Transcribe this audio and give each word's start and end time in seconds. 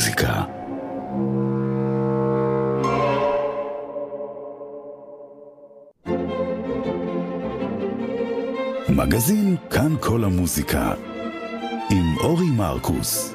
המוזיקה. 0.00 0.42
מגזין 8.88 9.56
כאן 9.70 9.94
כל 10.00 10.24
המוזיקה 10.24 10.92
עם 11.90 12.16
אורי 12.20 12.50
מרקוס. 12.50 13.34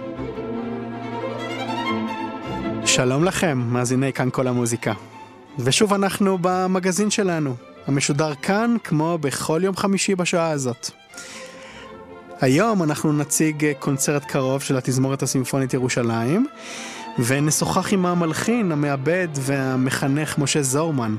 שלום 2.85 3.23
לכם, 3.23 3.57
מאזיני 3.57 4.13
כאן 4.13 4.29
כל 4.31 4.47
המוזיקה. 4.47 4.93
ושוב 5.59 5.93
אנחנו 5.93 6.37
במגזין 6.41 7.11
שלנו, 7.11 7.55
המשודר 7.87 8.35
כאן 8.35 8.75
כמו 8.83 9.17
בכל 9.21 9.61
יום 9.63 9.75
חמישי 9.75 10.15
בשעה 10.15 10.49
הזאת. 10.51 11.04
היום 12.41 12.83
אנחנו 12.83 13.13
נציג 13.13 13.71
קונצרט 13.79 14.25
קרוב 14.25 14.61
של 14.61 14.77
התזמורת 14.77 15.23
הסימפונית 15.23 15.73
ירושלים, 15.73 16.47
ונשוחח 17.19 17.93
עם 17.93 18.05
המלחין, 18.05 18.71
המעבד 18.71 19.27
והמחנך 19.33 20.37
משה 20.37 20.61
זורמן, 20.61 21.15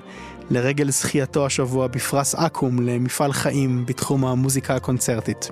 לרגל 0.51 0.91
זכייתו 0.91 1.47
השבוע 1.47 1.87
בפרס 1.87 2.35
אקו"ם 2.35 2.87
למפעל 2.87 3.33
חיים 3.33 3.87
בתחום 3.87 4.25
המוזיקה 4.25 4.77
הקונצרטית. 4.77 5.51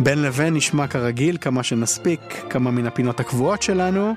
בין 0.00 0.22
לבין 0.22 0.54
נשמע 0.54 0.86
כרגיל 0.86 1.36
כמה 1.40 1.62
שנספיק, 1.62 2.20
כמה 2.50 2.70
מן 2.70 2.86
הפינות 2.86 3.20
הקבועות 3.20 3.62
שלנו. 3.62 4.14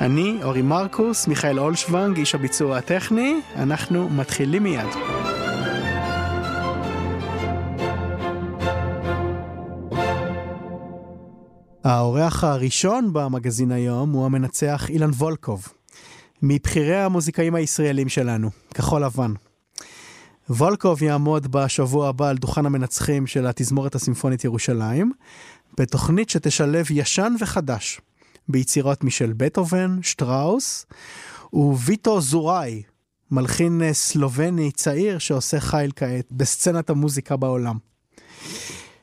אני, 0.00 0.38
אורי 0.42 0.62
מרקוס, 0.62 1.26
מיכאל 1.26 1.58
אולשוונג, 1.58 2.16
איש 2.16 2.34
הביצוע 2.34 2.78
הטכני, 2.78 3.40
אנחנו 3.56 4.08
מתחילים 4.08 4.62
מיד. 4.62 5.27
האורח 11.84 12.44
הראשון 12.44 13.12
במגזין 13.12 13.72
היום 13.72 14.10
הוא 14.10 14.26
המנצח 14.26 14.90
אילן 14.90 15.10
וולקוב, 15.10 15.68
מבכירי 16.42 16.96
המוזיקאים 16.96 17.54
הישראלים 17.54 18.08
שלנו, 18.08 18.50
כחול 18.74 19.04
לבן. 19.04 19.32
וולקוב 20.50 21.02
יעמוד 21.02 21.52
בשבוע 21.52 22.08
הבא 22.08 22.28
על 22.28 22.36
דוכן 22.36 22.66
המנצחים 22.66 23.26
של 23.26 23.46
התזמורת 23.46 23.94
הסימפונית 23.94 24.44
ירושלים, 24.44 25.12
בתוכנית 25.78 26.30
שתשלב 26.30 26.86
ישן 26.90 27.34
וחדש, 27.40 28.00
ביצירות 28.48 29.04
משל 29.04 29.32
בטהובן, 29.36 29.98
שטראוס 30.02 30.86
וויטו 31.52 32.20
זוראי, 32.20 32.82
מלחין 33.30 33.82
סלובני 33.92 34.70
צעיר 34.70 35.18
שעושה 35.18 35.60
חייל 35.60 35.90
כעת 35.96 36.32
בסצנת 36.32 36.90
המוזיקה 36.90 37.36
בעולם. 37.36 37.76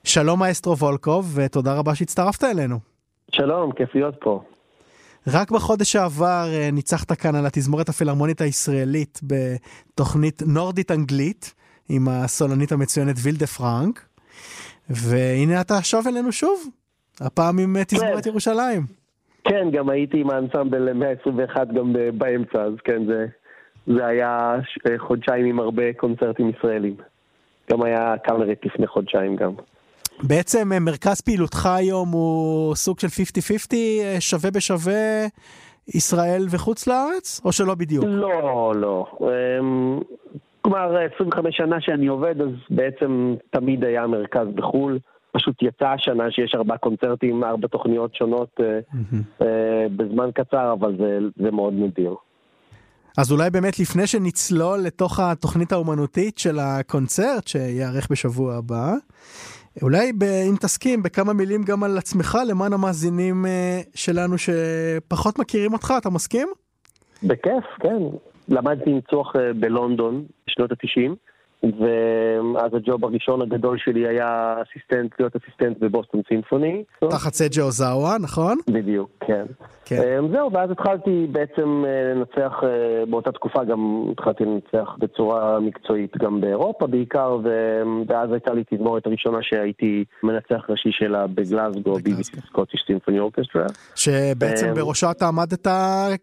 שלום 0.06 0.40
מאסטרו 0.40 0.78
וולקוב, 0.78 1.34
ותודה 1.36 1.74
רבה 1.74 1.96
שהצטרפת 1.96 2.44
אלינו. 2.44 2.76
שלום, 3.32 3.72
כיף 3.72 3.96
להיות 3.96 4.16
פה. 4.20 4.42
רק 5.28 5.52
בחודש 5.52 5.92
שעבר 5.92 6.46
ניצחת 6.74 7.12
כאן 7.12 7.36
על 7.36 7.46
התזמורת 7.46 7.90
הפילהרמונית 7.90 8.42
הישראלית 8.42 9.20
בתוכנית 9.24 10.42
נורדית 10.48 10.92
אנגלית 10.92 11.54
עם 11.90 12.08
הסולנית 12.08 12.72
המצוינת 12.72 13.16
וילדה 13.24 13.48
פרנק, 13.48 14.06
והנה 14.90 15.62
אתה 15.62 15.82
שוב 15.84 16.08
אלינו 16.08 16.32
שוב, 16.32 16.68
הפעם 17.22 17.60
עם 17.60 17.76
תזמורת 17.88 18.24
כן. 18.24 18.30
ירושלים. 18.30 18.82
כן, 19.44 19.68
גם 19.72 19.90
הייתי 19.90 20.20
עם 20.22 20.30
האנסמבל 20.30 20.94
121 20.94 21.68
גם 21.68 21.94
באמצע, 22.18 22.62
אז 22.62 22.74
כן, 22.84 23.06
זה, 23.06 23.26
זה 23.88 24.06
היה 24.06 24.56
חודשיים 24.98 25.46
עם 25.46 25.60
הרבה 25.60 25.94
קונצרטים 25.94 26.50
ישראלים. 26.50 26.96
גם 27.72 27.84
היה 27.84 28.16
קאמרית 28.24 28.66
לפני 28.66 28.88
חודשיים 28.88 29.36
גם. 29.36 29.52
בעצם 30.24 30.72
מרכז 30.82 31.22
פעילותך 31.22 31.66
היום 31.66 32.12
הוא 32.12 32.76
סוג 32.76 33.00
של 33.00 33.08
50-50, 33.08 33.76
שווה 34.20 34.52
בשווה 34.52 35.26
ישראל 35.88 36.46
וחוץ 36.50 36.88
לארץ, 36.88 37.42
או 37.46 37.52
שלא 37.52 37.76
בדיוק? 37.76 38.06
לא, 38.08 38.74
לא. 38.76 39.06
כלומר, 40.62 40.96
25 41.16 41.58
שנה 41.58 41.82
שאני 41.82 42.08
עובד, 42.08 42.42
אז 42.42 42.50
בעצם 42.70 43.36
תמיד 43.50 43.84
היה 43.84 44.08
מרכז 44.08 44.48
בחו"ל. 44.56 45.00
פשוט 45.32 45.56
יצא 45.62 45.88
השנה 45.88 46.32
שיש 46.32 46.56
ארבע 46.56 46.78
קונצרטים, 46.78 47.44
ארבע 47.44 47.68
תוכניות 47.68 48.16
שונות. 48.16 48.60
בזמן 49.96 50.30
קצר, 50.34 50.74
אבל 50.74 50.96
זה, 51.00 51.20
זה 51.44 51.52
מאוד 51.52 51.74
נדיר. 51.74 52.16
אז 53.18 53.32
אולי 53.32 53.50
באמת 53.50 53.80
לפני 53.80 54.08
שנצלול 54.08 54.80
לתוך 54.80 55.20
התוכנית 55.20 55.72
האומנותית 55.72 56.38
של 56.38 56.60
הקונצרט 56.60 57.48
שייערך 57.48 58.08
בשבוע 58.12 58.56
הבא, 58.56 58.94
אולי 59.82 60.14
ב, 60.14 60.24
אם 60.24 60.56
תסכים 60.62 61.04
בכמה 61.04 61.34
מילים 61.34 61.64
גם 61.64 61.84
על 61.84 61.98
עצמך 61.98 62.38
למען 62.50 62.74
המאזינים 62.74 63.46
שלנו 63.96 64.36
שפחות 64.38 65.40
מכירים 65.40 65.74
אותך, 65.74 65.94
אתה 65.98 66.10
מסכים? 66.10 66.48
בכיף, 67.24 67.64
כן. 67.80 67.98
למדתי 68.50 68.94
ניצוח 68.94 69.34
בלונדון 69.60 70.26
בשנות 70.48 70.72
התשעים. 70.72 71.16
ואז 71.80 72.74
הג'וב 72.74 73.06
הראשון 73.06 73.42
הגדול 73.42 73.78
שלי 73.78 74.08
היה 74.08 74.56
אסיסטנט, 74.62 75.12
להיות 75.20 75.36
אסיסטנט 75.36 75.78
בבוסטון 75.80 76.22
סימפוני. 76.28 76.84
תחת 77.10 77.34
סג'ה 77.34 77.62
אוזאווה, 77.62 78.18
נכון? 78.22 78.58
בדיוק, 78.70 79.10
כן. 79.20 79.46
כן. 79.86 80.22
זהו, 80.32 80.52
ואז 80.52 80.72
התחלתי 80.72 81.28
בעצם 81.32 81.84
לנצח, 82.16 82.54
באותה 83.10 83.32
תקופה 83.32 83.64
גם 83.64 84.06
התחלתי 84.12 84.44
לנצח 84.46 84.90
בצורה 85.00 85.60
מקצועית 85.60 86.18
גם 86.18 86.42
באירופה 86.42 86.88
בעיקר, 86.88 87.38
ואז 88.08 88.32
הייתה 88.32 88.54
לי 88.54 88.64
תזמורת 88.70 89.06
הראשונה 89.06 89.38
שהייתי 89.42 90.04
מנצח 90.24 90.70
ראשי 90.70 90.90
שלה 90.92 91.28
בגלסגו, 91.28 91.98
BBC 91.98 92.48
סקוטיש 92.48 92.84
סימפוני 92.88 93.20
אורקסטרה. 93.20 93.66
שבעצם 93.96 94.74
בראשה 94.74 95.12
אתה 95.12 95.28
עמדת 95.28 95.68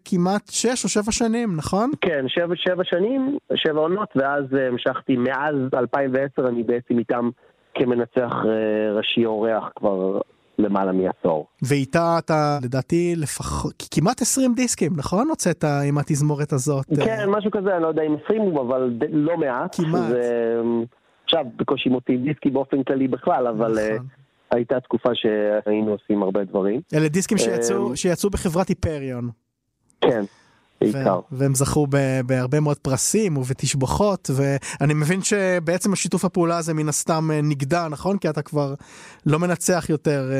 כמעט 0.05 0.49
שש 0.51 0.83
או 0.83 0.89
שבע 0.89 1.11
שנים, 1.11 1.55
נכון? 1.55 1.91
כן, 2.01 2.25
שבע, 2.27 2.55
שבע 2.55 2.83
שנים, 2.83 3.37
שבע 3.55 3.79
עונות, 3.79 4.09
ואז 4.15 4.45
המשכתי 4.71 5.17
מאז 5.33 5.55
2010 5.73 6.47
אני 6.47 6.63
בעצם 6.63 6.99
איתם 6.99 7.29
כמנצח 7.73 8.33
ראשי 8.95 9.25
אורח 9.25 9.69
כבר 9.75 10.19
למעלה 10.57 10.91
מעשור. 10.91 11.47
ואיתה 11.61 12.15
אתה 12.19 12.57
לדעתי 12.63 13.13
לפחות 13.17 13.87
כמעט 13.91 14.21
20 14.21 14.53
דיסקים 14.53 14.91
נכון 14.97 15.29
הוצאת 15.29 15.63
עם 15.89 15.97
התזמורת 15.97 16.53
הזאת? 16.53 16.85
כן 17.05 17.29
משהו 17.29 17.51
כזה 17.51 17.75
אני 17.75 17.83
לא 17.83 17.87
יודע 17.87 18.03
אם 18.03 18.15
20 18.25 18.57
אבל 18.57 18.93
לא 19.09 19.37
מעט. 19.37 19.75
כמעט. 19.75 20.09
זה... 20.09 20.61
עכשיו 21.23 21.45
בקושי 21.55 21.89
מוצאים 21.89 22.23
דיסקי 22.23 22.49
באופן 22.49 22.83
כללי 22.83 23.07
בכלל 23.07 23.47
אבל 23.47 23.71
נכון. 23.71 24.07
הייתה 24.51 24.79
תקופה 24.79 25.09
שהיינו 25.13 25.91
עושים 25.91 26.23
הרבה 26.23 26.43
דברים. 26.43 26.81
אלה 26.93 27.07
דיסקים 27.07 27.37
שיצאו, 27.37 27.95
שיצאו 27.97 28.29
בחברת 28.29 28.67
היפריון. 28.67 29.29
כן. 30.01 30.23
בעיקר. 30.91 31.19
והם 31.31 31.55
זכו 31.55 31.87
בהרבה 32.25 32.59
מאוד 32.59 32.77
פרסים 32.77 33.37
ובתשבחות, 33.37 34.29
ואני 34.35 34.93
מבין 34.93 35.21
שבעצם 35.21 35.93
השיתוף 35.93 36.25
הפעולה 36.25 36.57
הזה 36.57 36.73
מן 36.73 36.89
הסתם 36.89 37.29
נגדע, 37.43 37.87
נכון? 37.91 38.17
כי 38.17 38.29
אתה 38.29 38.41
כבר 38.41 38.73
לא 39.25 39.39
מנצח 39.39 39.85
יותר, 39.89 40.31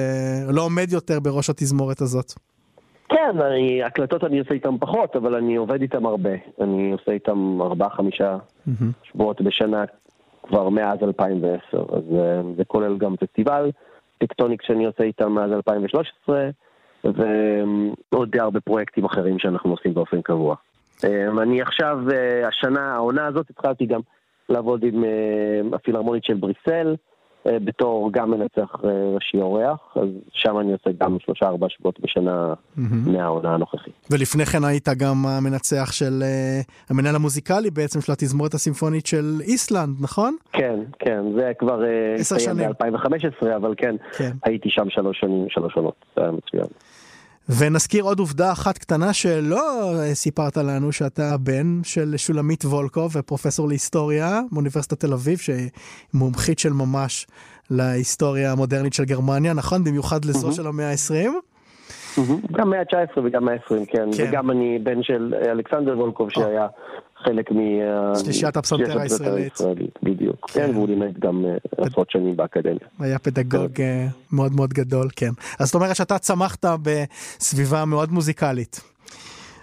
לא 0.50 0.62
עומד 0.62 0.92
יותר 0.92 1.20
בראש 1.20 1.50
התזמורת 1.50 2.02
הזאת. 2.02 2.34
כן, 3.10 3.42
אני, 3.42 3.84
הקלטות 3.84 4.24
אני 4.24 4.40
עושה 4.40 4.54
איתם 4.54 4.78
פחות, 4.80 5.16
אבל 5.16 5.36
אני 5.36 5.56
עובד 5.56 5.82
איתם 5.82 6.06
הרבה. 6.06 6.30
אני 6.62 6.92
עושה 6.92 7.12
איתם 7.12 7.62
ארבעה, 7.62 7.90
חמישה 7.90 8.38
mm-hmm. 8.38 8.72
שבועות 9.04 9.42
בשנה 9.42 9.84
כבר 10.48 10.70
מאז 10.70 10.98
2010, 11.04 11.86
אז 11.98 12.04
זה 12.58 12.66
כולל 12.66 12.98
גם 12.98 13.16
פסטיבל 13.16 13.72
טקטוניק 14.18 14.62
שאני 14.62 14.86
עושה 14.86 15.04
איתם 15.04 15.32
מאז 15.32 15.52
2013. 15.52 16.50
ועוד 17.04 18.32
די 18.32 18.40
הרבה 18.40 18.60
פרויקטים 18.60 19.06
אחרים 19.06 19.40
שאנחנו 19.40 19.72
עושים 19.72 19.94
באופן 19.94 20.22
קבוע. 20.22 20.56
אני 21.42 21.62
עכשיו, 21.62 22.00
השנה, 22.48 22.94
העונה 22.94 23.26
הזאת, 23.26 23.50
התחלתי 23.50 23.86
גם 23.86 24.00
לעבוד 24.50 24.84
עם 24.84 25.04
הפילהרמונית 25.74 26.24
של 26.24 26.34
בריסל, 26.34 26.96
בתור 27.46 28.10
גם 28.14 28.32
מנצח 28.32 28.76
ראשי 29.14 29.38
אורח, 29.38 29.80
אז 29.96 30.08
שם 30.32 30.60
אני 30.60 30.72
עושה 30.72 30.90
גם 31.04 31.18
שלושה 31.20 31.46
ארבעה 31.46 31.70
שבועות 31.70 32.00
בשנה. 32.00 32.54
מהעונה 33.06 33.54
הנוכחית. 33.54 33.94
ולפני 34.12 34.46
כן 34.46 34.64
היית 34.64 34.90
גם 34.98 35.26
המנצח 35.26 35.92
של, 35.92 36.24
המנהל 36.90 37.16
המוזיקלי 37.16 37.72
בעצם 37.72 38.02
של 38.02 38.12
התזמורת 38.12 38.54
הסימפונית 38.54 39.06
של 39.06 39.38
איסלנד, 39.42 39.96
נכון? 40.02 40.36
כן, 40.52 40.80
כן, 41.00 41.24
זה 41.36 41.52
כבר 41.60 41.82
עשר 42.18 42.38
שנים. 42.40 42.70
ב-2015, 42.70 43.56
אבל 43.56 43.74
כן, 43.78 43.96
כן, 44.18 44.32
הייתי 44.44 44.70
שם 44.70 44.90
שלוש 44.90 45.20
שנים, 45.20 45.46
שלוש 45.50 45.74
עונות, 45.76 46.06
זה 46.16 46.22
היה 46.22 46.32
מצוין. 46.32 46.68
ונזכיר 47.50 48.04
עוד 48.04 48.20
עובדה 48.20 48.52
אחת 48.52 48.78
קטנה 48.78 49.14
שלא 49.14 49.92
סיפרת 50.14 50.58
לנו 50.58 50.92
שאתה 50.92 51.34
הבן 51.34 51.84
של 51.84 52.14
שולמית 52.18 52.66
וולקוב 52.66 53.12
ופרופסור 53.16 53.68
להיסטוריה 53.68 54.42
מאוניברסיטת 54.52 55.00
תל 55.00 55.14
אביב 55.14 55.38
שהיא 55.38 55.70
מומחית 56.14 56.60
של 56.60 56.74
ממש 56.74 57.28
להיסטוריה 57.72 58.52
המודרנית 58.52 58.94
של 58.94 59.06
גרמניה 59.06 59.54
נכון? 59.54 59.84
במיוחד 59.84 60.26
לזו 60.26 60.52
של 60.52 60.68
המאה 60.68 60.90
ה-20. 60.90 61.30
גם 62.52 62.70
מאה 62.70 62.80
ה-19 62.80 63.20
וגם 63.24 63.46
מאה 63.46 63.54
ה-20 63.54 63.86
כן. 63.88 64.10
כן. 64.18 64.24
וגם 64.30 64.52
אני 64.52 64.80
בן 64.84 65.04
של 65.04 65.34
אלכסנדר 65.50 66.00
וולקוב 66.00 66.30
שהיה 66.30 66.68
חלק 67.24 67.52
מ... 67.52 67.58
שלישיית 68.24 68.58
הפסנתר 68.58 69.00
הישראלית. 69.00 69.60
בדיוק, 70.04 70.50
כן, 70.50 70.70
והוא 70.74 70.88
לימד 70.88 71.20
גם 71.20 71.46
עשרות 71.78 72.12
שנים 72.12 72.36
באקדמיה. 72.36 72.88
היה 73.00 73.20
פדגוג 73.20 73.72
מאוד 74.34 74.52
מאוד 74.56 74.74
גדול, 74.74 75.08
כן. 75.16 75.32
אז 75.60 75.68
זאת 75.68 75.76
אומרת 75.76 75.96
שאתה 75.96 76.18
צמחת 76.18 76.66
בסביבה 76.82 77.86
מאוד 77.86 78.12
מוזיקלית. 78.12 78.82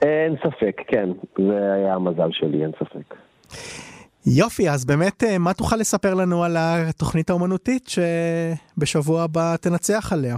אין 0.03 0.37
ספק, 0.37 0.81
כן, 0.89 1.09
זה 1.39 1.73
היה 1.73 1.95
המזל 1.95 2.29
שלי, 2.33 2.63
אין 2.63 2.71
ספק. 2.79 3.15
יופי, 4.27 4.71
אז 4.71 4.85
באמת, 4.85 5.23
מה 5.39 5.55
תוכל 5.55 5.77
לספר 5.77 6.15
לנו 6.15 6.45
על 6.45 6.57
התוכנית 6.59 7.31
האומנותית 7.31 7.89
שבשבוע 7.89 9.23
הבא 9.23 9.57
תנצח 9.57 10.13
עליה? 10.13 10.37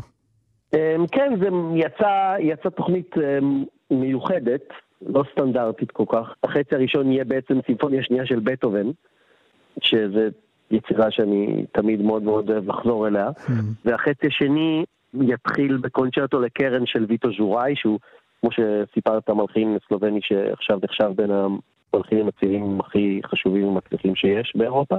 כן, 1.12 1.32
זה 1.40 1.46
יצא, 1.76 2.34
יצא 2.40 2.68
תוכנית 2.68 3.10
מיוחדת, 3.90 4.62
לא 5.06 5.24
סטנדרטית 5.32 5.90
כל 5.90 6.04
כך. 6.08 6.34
החצי 6.44 6.74
הראשון 6.74 7.12
יהיה 7.12 7.24
בעצם 7.24 7.58
סימפוניה 7.66 8.02
שנייה 8.02 8.26
של 8.26 8.40
בטהובן, 8.40 8.90
שזה 9.80 10.28
יצירה 10.70 11.10
שאני 11.10 11.64
תמיד 11.72 12.02
מאוד 12.02 12.22
מאוד 12.22 12.50
אוהב 12.50 12.68
לחזור 12.68 13.08
אליה, 13.08 13.28
mm-hmm. 13.28 13.52
והחצי 13.84 14.26
השני 14.26 14.84
יתחיל 15.20 15.76
בקונצ'רטו 15.76 16.40
לקרן 16.40 16.86
של 16.86 17.06
ויטו 17.08 17.28
ז'וראי, 17.38 17.76
שהוא, 17.76 17.98
כמו 18.40 18.50
שסיפרת, 18.52 19.30
מלחין 19.30 19.78
סלובני 19.88 20.20
שעכשיו 20.22 20.78
נחשב 20.82 21.10
בין 21.16 21.30
המלחינים 21.30 22.28
הצעירים 22.28 22.80
הכי 22.80 23.20
חשובים 23.26 23.64
ומצליחים 23.64 24.14
שיש 24.14 24.52
באירופה, 24.54 24.96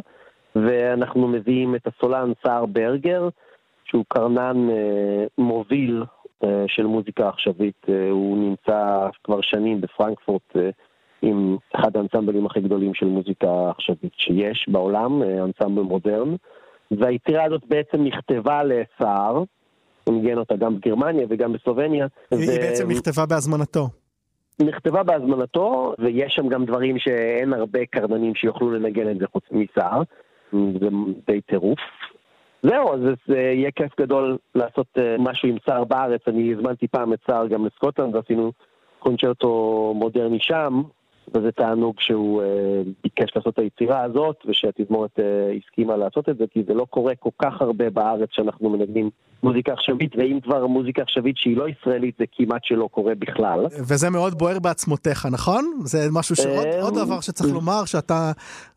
ואנחנו 0.56 1.28
מביאים 1.28 1.76
את 1.76 1.88
הסולן 1.88 2.32
סער 2.44 2.66
ברגר, 2.66 3.30
שהוא 3.86 4.06
קרנן 4.08 4.70
אה, 4.70 5.26
מוביל 5.38 6.04
של 6.68 6.86
מוזיקה 6.86 7.28
עכשווית. 7.30 7.86
אה, 7.90 8.10
הוא 8.10 8.38
נמצא 8.38 9.07
כבר 9.24 9.42
שנים 9.42 9.81
בפרנקפורט 9.81 10.56
אה, 10.56 10.69
עם 11.22 11.57
אחד 11.75 11.98
האנסמבלים 11.98 12.45
הכי 12.45 12.62
גדולים 12.62 12.94
של 12.94 13.06
מוזיקה 13.06 13.69
עכשווית 13.69 14.13
שיש 14.18 14.66
בעולם, 14.68 15.22
אנסמבל 15.24 15.81
מודרן. 15.81 16.36
והיצירה 16.92 17.44
הזאת 17.44 17.62
בעצם 17.68 18.04
נכתבה 18.04 18.63
לסער, 18.63 19.44
הוא 20.04 20.16
ניגן 20.16 20.38
אותה 20.38 20.56
גם 20.56 20.78
בגרמניה 20.78 21.25
וגם 21.30 21.54
בסלובניה. 21.54 22.07
היא 22.31 22.50
ו... 22.50 22.62
בעצם 22.62 22.92
נכתבה 22.92 23.25
בהזמנתו. 23.25 23.90
נכתבה 24.62 25.04
בהזמנתו, 25.04 25.94
ויש 26.00 26.34
שם 26.36 26.48
גם 26.48 26.66
דברים 26.66 27.00
שאין 27.00 27.54
הרבה 27.54 27.86
קרננים 27.86 28.36
שיוכלו 28.36 28.72
לנגן 28.72 29.12
את 29.12 29.19
זה 29.19 29.25
חוץ 29.31 29.44
מסער. 29.51 30.01
זה 30.51 30.88
די 31.28 31.42
טירוף. 31.42 31.80
זהו, 32.63 32.94
אז 32.94 33.00
זה 33.27 33.38
יהיה 33.38 33.71
כיף 33.71 34.00
גדול 34.00 34.38
לעשות 34.56 34.88
אה, 34.98 35.15
משהו 35.19 35.50
עם 35.50 35.57
סער 35.65 35.83
בארץ. 35.83 36.21
אני 36.27 36.54
הזמנתי 36.54 36.88
פעם 36.88 37.13
את 37.13 37.19
סער 37.27 37.48
גם 37.48 37.65
לסקוטלנד 37.65 38.15
ועשינו 38.15 38.51
קונצ'רטו 39.00 39.94
מודרני 39.95 40.39
שם, 40.42 40.81
וזה 41.34 41.52
תענוג 41.52 41.96
שהוא 42.00 42.42
uh, 42.42 42.46
ביקש 43.04 43.36
לעשות 43.36 43.54
את 43.54 43.60
היצירה 43.60 44.04
הזאת, 44.04 44.36
ושהתזמורת 44.46 45.20
uh, 45.20 45.22
הסכימה 45.58 45.98
לעשות 45.98 46.30
את 46.30 46.38
זה, 46.38 46.46
כי 46.52 46.64
זה 46.68 46.74
לא 46.74 46.86
קורה 46.90 47.16
כל 47.16 47.30
כך 47.42 47.62
הרבה 47.62 47.90
בארץ 47.90 48.30
שאנחנו 48.31 48.70
מנגנים 48.70 49.10
מוזיקה 49.44 49.74
עכשווית, 49.74 50.16
ואם 50.18 50.40
כבר 50.44 50.68
מוזיקה 50.68 51.02
עכשווית 51.02 51.38
שהיא 51.38 51.58
לא 51.58 51.66
ישראלית, 51.70 52.16
זה 52.20 52.25
כמעט 52.31 52.62
שלא 52.64 52.90
קורה 52.92 53.16
בכלל. 53.16 53.66
וזה 53.80 54.10
מאוד 54.10 54.38
בוער 54.38 54.60
בעצמותיך, 54.60 55.28
נכון? 55.31 55.74
זה 55.86 56.08
משהו 56.12 56.36
שעוד 56.36 56.68
עוד 56.81 56.94
דבר 56.94 57.22
שצריך 57.22 57.54
לומר, 57.54 57.86
שאתה 57.86 58.31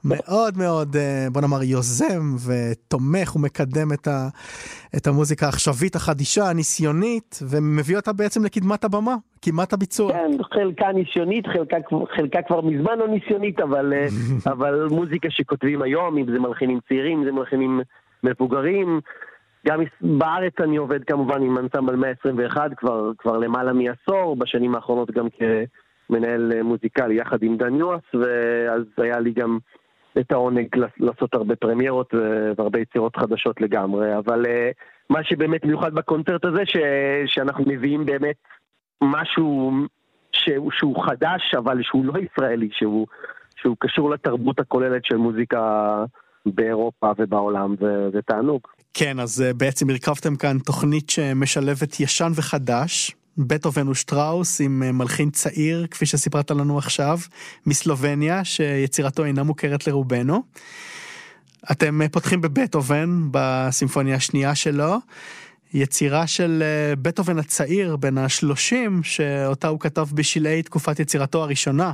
מאוד 0.04 0.58
מאוד, 0.58 0.96
בוא 1.32 1.40
נאמר, 1.40 1.62
יוזם 1.62 2.36
ותומך 2.46 3.36
ומקדם 3.36 3.92
את, 3.92 4.08
ה, 4.08 4.28
את 4.96 5.06
המוזיקה 5.06 5.46
העכשווית 5.46 5.96
החדישה, 5.96 6.50
הניסיונית, 6.50 7.38
ומביא 7.48 7.96
אותה 7.96 8.12
בעצם 8.12 8.44
לקדמת 8.44 8.84
הבמה, 8.84 9.16
כמעט 9.42 9.72
הביצוע. 9.72 10.12
כן, 10.12 10.30
חלקה 10.52 10.92
ניסיונית, 10.92 11.46
חלקה, 11.46 11.76
חלקה 12.16 12.42
כבר 12.42 12.60
מזמן 12.60 12.98
לא 12.98 13.08
ניסיונית, 13.08 13.60
אבל, 13.60 13.92
אה, 13.92 14.06
אבל 14.52 14.86
מוזיקה 14.90 15.30
שכותבים 15.30 15.82
היום, 15.82 16.18
אם 16.18 16.26
זה 16.32 16.38
מלחינים 16.38 16.78
צעירים, 16.88 17.18
אם 17.18 17.24
זה 17.24 17.32
מלחינים 17.32 17.80
מבוגרים. 18.22 19.00
גם 19.66 19.80
בארץ 20.00 20.52
אני 20.60 20.76
עובד 20.76 21.04
כמובן 21.04 21.42
עם 21.42 21.58
אנסמבל 21.58 21.96
121 21.96 22.70
כבר, 22.76 23.10
כבר 23.18 23.38
למעלה 23.38 23.72
מעשור, 23.72 24.36
בשנים 24.36 24.74
האחרונות 24.74 25.10
גם 25.10 25.26
כמנהל 25.30 26.52
אה, 26.56 26.62
מוזיקלי 26.62 27.14
יחד 27.14 27.42
עם 27.42 27.56
דן 27.56 27.74
יואס, 27.74 28.14
ואז 28.14 28.82
היה 28.98 29.18
לי 29.20 29.32
גם 29.32 29.58
את 30.18 30.32
העונג 30.32 30.66
לעשות 31.00 31.34
הרבה 31.34 31.56
פרמיירות 31.56 32.14
והרבה 32.56 32.80
יצירות 32.80 33.16
חדשות 33.16 33.60
לגמרי, 33.60 34.18
אבל 34.18 34.46
אה, 34.46 34.70
מה 35.10 35.24
שבאמת 35.24 35.64
מיוחד 35.64 35.94
בקונצרט 35.94 36.44
הזה, 36.44 36.62
ש, 36.66 36.76
שאנחנו 37.26 37.64
מביאים 37.66 38.06
באמת 38.06 38.36
משהו 39.02 39.72
שהוא, 40.32 40.70
שהוא 40.78 41.04
חדש, 41.06 41.54
אבל 41.58 41.82
שהוא 41.82 42.04
לא 42.04 42.12
ישראלי, 42.18 42.68
שהוא, 42.72 43.06
שהוא 43.56 43.76
קשור 43.80 44.10
לתרבות 44.10 44.60
הכוללת 44.60 45.04
של 45.04 45.16
מוזיקה 45.16 46.04
באירופה 46.46 47.12
ובעולם, 47.18 47.74
וזה 47.80 48.22
תענוג. 48.22 48.60
כן, 48.94 49.20
אז 49.20 49.42
אה, 49.42 49.52
בעצם 49.52 49.90
הרכבתם 49.90 50.36
כאן 50.36 50.58
תוכנית 50.58 51.10
שמשלבת 51.10 52.00
ישן 52.00 52.32
וחדש, 52.34 53.16
בטהובן 53.38 53.88
ושטראוס 53.88 54.60
עם 54.60 54.82
אה, 54.82 54.92
מלחין 54.92 55.30
צעיר, 55.30 55.86
כפי 55.86 56.06
שסיפרת 56.06 56.50
לנו 56.50 56.78
עכשיו, 56.78 57.18
מסלובניה, 57.66 58.44
שיצירתו 58.44 59.24
אינה 59.24 59.42
מוכרת 59.42 59.86
לרובנו. 59.86 60.42
אתם 61.70 62.02
אה, 62.02 62.08
פותחים 62.08 62.40
בבטהובן, 62.40 63.08
בסימפוניה 63.30 64.16
השנייה 64.16 64.54
שלו. 64.54 64.96
יצירה 65.74 66.26
של 66.26 66.62
בטהובן 67.02 67.38
הצעיר, 67.38 67.96
בן 67.96 68.18
השלושים, 68.18 69.02
שאותה 69.02 69.68
הוא 69.68 69.80
כתב 69.80 70.06
בשלהי 70.14 70.62
תקופת 70.62 71.00
יצירתו 71.00 71.42
הראשונה. 71.42 71.92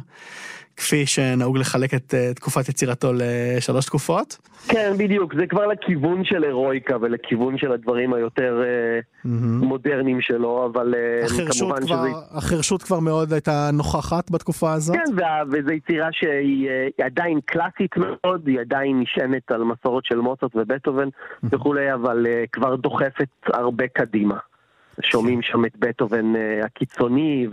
כפי 0.76 1.06
שנהוג 1.06 1.58
לחלק 1.58 1.94
את 1.94 2.14
uh, 2.14 2.34
תקופת 2.34 2.68
יצירתו 2.68 3.12
לשלוש 3.14 3.86
תקופות. 3.86 4.38
כן, 4.68 4.92
בדיוק, 4.98 5.34
זה 5.34 5.46
כבר 5.46 5.66
לכיוון 5.66 6.24
של 6.24 6.44
הירואיקה 6.44 6.96
ולכיוון 7.00 7.58
של 7.58 7.72
הדברים 7.72 8.14
היותר 8.14 8.62
mm-hmm. 8.62 9.28
מודרניים 9.42 10.20
שלו, 10.20 10.70
אבל 10.72 10.94
uh, 11.24 11.58
כמובן 11.58 11.76
כבר, 11.76 12.06
שזה... 12.06 12.16
החרשות 12.30 12.82
כבר 12.82 13.00
מאוד 13.00 13.32
הייתה 13.32 13.70
נוכחת 13.72 14.30
בתקופה 14.30 14.72
הזאת? 14.72 14.96
כן, 14.96 15.24
וזו 15.50 15.72
יצירה 15.72 16.08
שהיא 16.12 16.68
עדיין 17.04 17.40
קלאסית 17.44 17.96
מאוד, 17.96 18.46
היא 18.46 18.60
עדיין 18.60 19.00
נשענת 19.00 19.50
על 19.50 19.64
מסורות 19.64 20.04
של 20.04 20.16
מוצרט 20.16 20.56
ובטהובן 20.56 21.08
mm-hmm. 21.08 21.46
וכולי, 21.50 21.94
אבל 21.94 22.26
כבר 22.52 22.76
דוחפת 22.76 23.28
הרבה 23.46 23.84
קדימה. 23.88 24.36
שומעים 25.00 25.42
שם 25.42 25.64
את 25.64 25.76
בטהובן 25.78 26.32
הקיצוני 26.64 27.46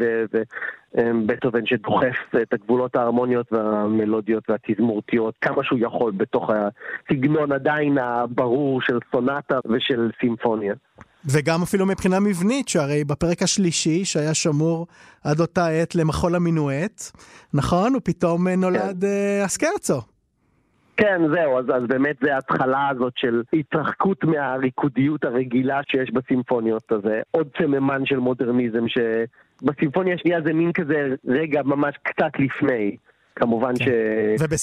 ובטהובן 0.94 1.66
שדוחף 1.66 2.36
את 2.42 2.54
הגבולות 2.54 2.96
ההרמוניות 2.96 3.54
והמלודיות 3.54 4.44
והתזמורתיות 4.50 5.36
כמה 5.42 5.64
שהוא 5.64 5.80
יכול 5.82 6.12
בתוך 6.12 6.50
הסגנון 6.50 7.52
עדיין 7.52 7.98
הברור 7.98 8.82
של 8.82 9.00
סונטה 9.12 9.60
ושל 9.66 10.12
סימפוניה. 10.22 10.74
וגם 11.26 11.62
אפילו 11.62 11.86
מבחינה 11.86 12.20
מבנית, 12.20 12.68
שהרי 12.68 13.04
בפרק 13.04 13.42
השלישי, 13.42 14.06
שהיה 14.06 14.34
שמור 14.34 14.88
עד 15.24 15.40
אותה 15.40 15.68
עת 15.68 15.96
למחול 15.96 16.36
המינואט, 16.36 17.02
נכון? 17.54 17.94
הוא 17.94 18.02
פתאום 18.04 18.48
נולד 18.48 19.02
כן. 19.02 19.46
אסקרצו. 19.46 20.02
כן, 21.00 21.22
זהו, 21.36 21.58
אז, 21.60 21.66
אז 21.66 21.84
באמת 21.88 22.16
זה 22.22 22.36
ההתחלה 22.36 22.90
הזאת 22.90 23.14
של 23.16 23.42
התרחקות 23.54 24.24
מהריקודיות 24.24 25.24
הרגילה 25.24 25.80
שיש 25.92 26.12
בסימפוניות 26.12 26.92
הזה. 26.92 27.22
עוד 27.32 27.48
סממן 27.58 28.06
של 28.06 28.18
מודרניזם 28.18 28.84
שבסימפוניה 28.88 30.16
השנייה 30.16 30.42
זה 30.46 30.54
מין 30.54 30.74
כזה 30.74 31.16
רגע 31.28 31.62
ממש 31.66 31.96
קצת 32.04 32.32
לפני. 32.40 32.98
כמובן 33.36 33.74
כן. 33.80 33.86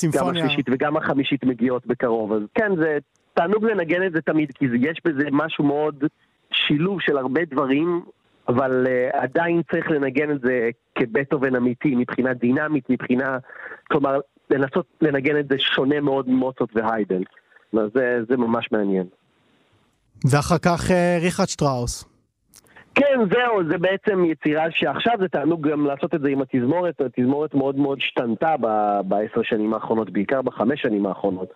שגם 0.03 0.29
השלישית 0.29 0.67
וגם 0.73 0.97
החמישית 0.97 1.45
מגיעות 1.45 1.87
בקרוב. 1.87 2.33
אז 2.33 2.43
כן, 2.55 2.77
זה 2.77 2.99
תענוג 3.35 3.65
לנגן 3.65 4.07
את 4.07 4.13
זה 4.13 4.21
תמיד, 4.21 4.53
כי 4.55 4.65
יש 4.81 5.01
בזה 5.05 5.29
משהו 5.33 5.65
מאוד 5.65 6.05
שילוב 6.53 7.01
של 7.01 7.19
הרבה 7.19 7.41
דברים, 7.51 8.03
אבל 8.49 8.87
uh, 8.87 9.17
עדיין 9.17 9.63
צריך 9.71 9.91
לנגן 9.91 10.31
את 10.31 10.41
זה 10.41 10.71
כבטהובן 10.95 11.57
אמיתי, 11.57 11.95
מבחינה 11.95 12.35
דינמית, 12.35 12.91
מבחינה... 12.91 13.39
כלומר, 13.91 14.21
לנסות 14.51 14.87
לנגן 15.01 15.39
את 15.39 15.49
זה 15.49 15.59
שונה 15.59 16.01
מאוד 16.01 16.29
ממוצות 16.29 16.71
והיידל. 16.75 17.23
זה, 17.73 18.19
זה 18.29 18.37
ממש 18.37 18.69
מעניין. 18.73 19.07
ואחר 20.31 20.59
כך 20.59 20.91
אה, 20.91 21.19
ריכרד 21.23 21.49
שטראוס. 21.49 22.05
כן, 22.95 23.19
זהו, 23.33 23.69
זה 23.71 23.79
בעצם 23.79 24.25
יצירה 24.25 24.71
שעכשיו 24.71 25.13
זה 25.21 25.29
תענוג 25.29 25.69
גם 25.69 25.87
לעשות 25.87 26.15
את 26.15 26.21
זה 26.21 26.29
עם 26.29 26.43
התזמורת, 26.43 27.01
התזמורת 27.01 27.55
מאוד 27.55 27.77
מאוד 27.77 27.99
השתנתה 27.99 28.55
בעשר 29.05 29.43
שנים 29.43 29.75
האחרונות, 29.75 30.11
בעיקר 30.11 30.43
בחמש 30.43 30.83
שנים 30.83 31.07
האחרונות. 31.07 31.53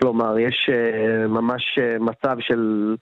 כלומר, 0.00 0.38
יש 0.38 0.70
uh, 0.70 1.28
ממש 1.28 1.78
uh, 1.78 2.02
מצב 2.02 2.36
של 2.40 2.94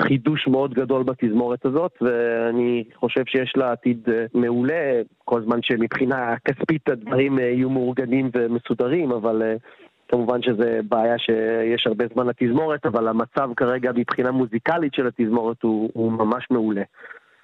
חידוש 0.00 0.48
מאוד 0.48 0.74
גדול 0.74 1.02
בתזמורת 1.02 1.66
הזאת, 1.66 1.92
ואני 2.00 2.84
חושב 2.94 3.22
שיש 3.26 3.52
לה 3.56 3.72
עתיד 3.72 4.08
אה, 4.08 4.24
מעולה, 4.34 5.02
כל 5.24 5.42
זמן 5.42 5.58
שמבחינה 5.62 6.34
כספית 6.44 6.88
הדברים 6.88 7.38
אה, 7.38 7.44
יהיו 7.44 7.70
מאורגנים 7.70 8.30
ומסודרים, 8.34 9.12
אבל 9.12 9.42
אה, 9.42 9.54
כמובן 10.08 10.42
שזה 10.42 10.80
בעיה 10.88 11.18
שיש 11.18 11.86
הרבה 11.86 12.04
זמן 12.14 12.26
לתזמורת, 12.26 12.86
אבל 12.86 13.08
המצב 13.08 13.50
כרגע 13.56 13.90
מבחינה 13.96 14.30
מוזיקלית 14.30 14.94
של 14.94 15.06
התזמורת 15.06 15.62
הוא, 15.62 15.90
הוא 15.92 16.12
ממש 16.12 16.46
מעולה. 16.50 16.82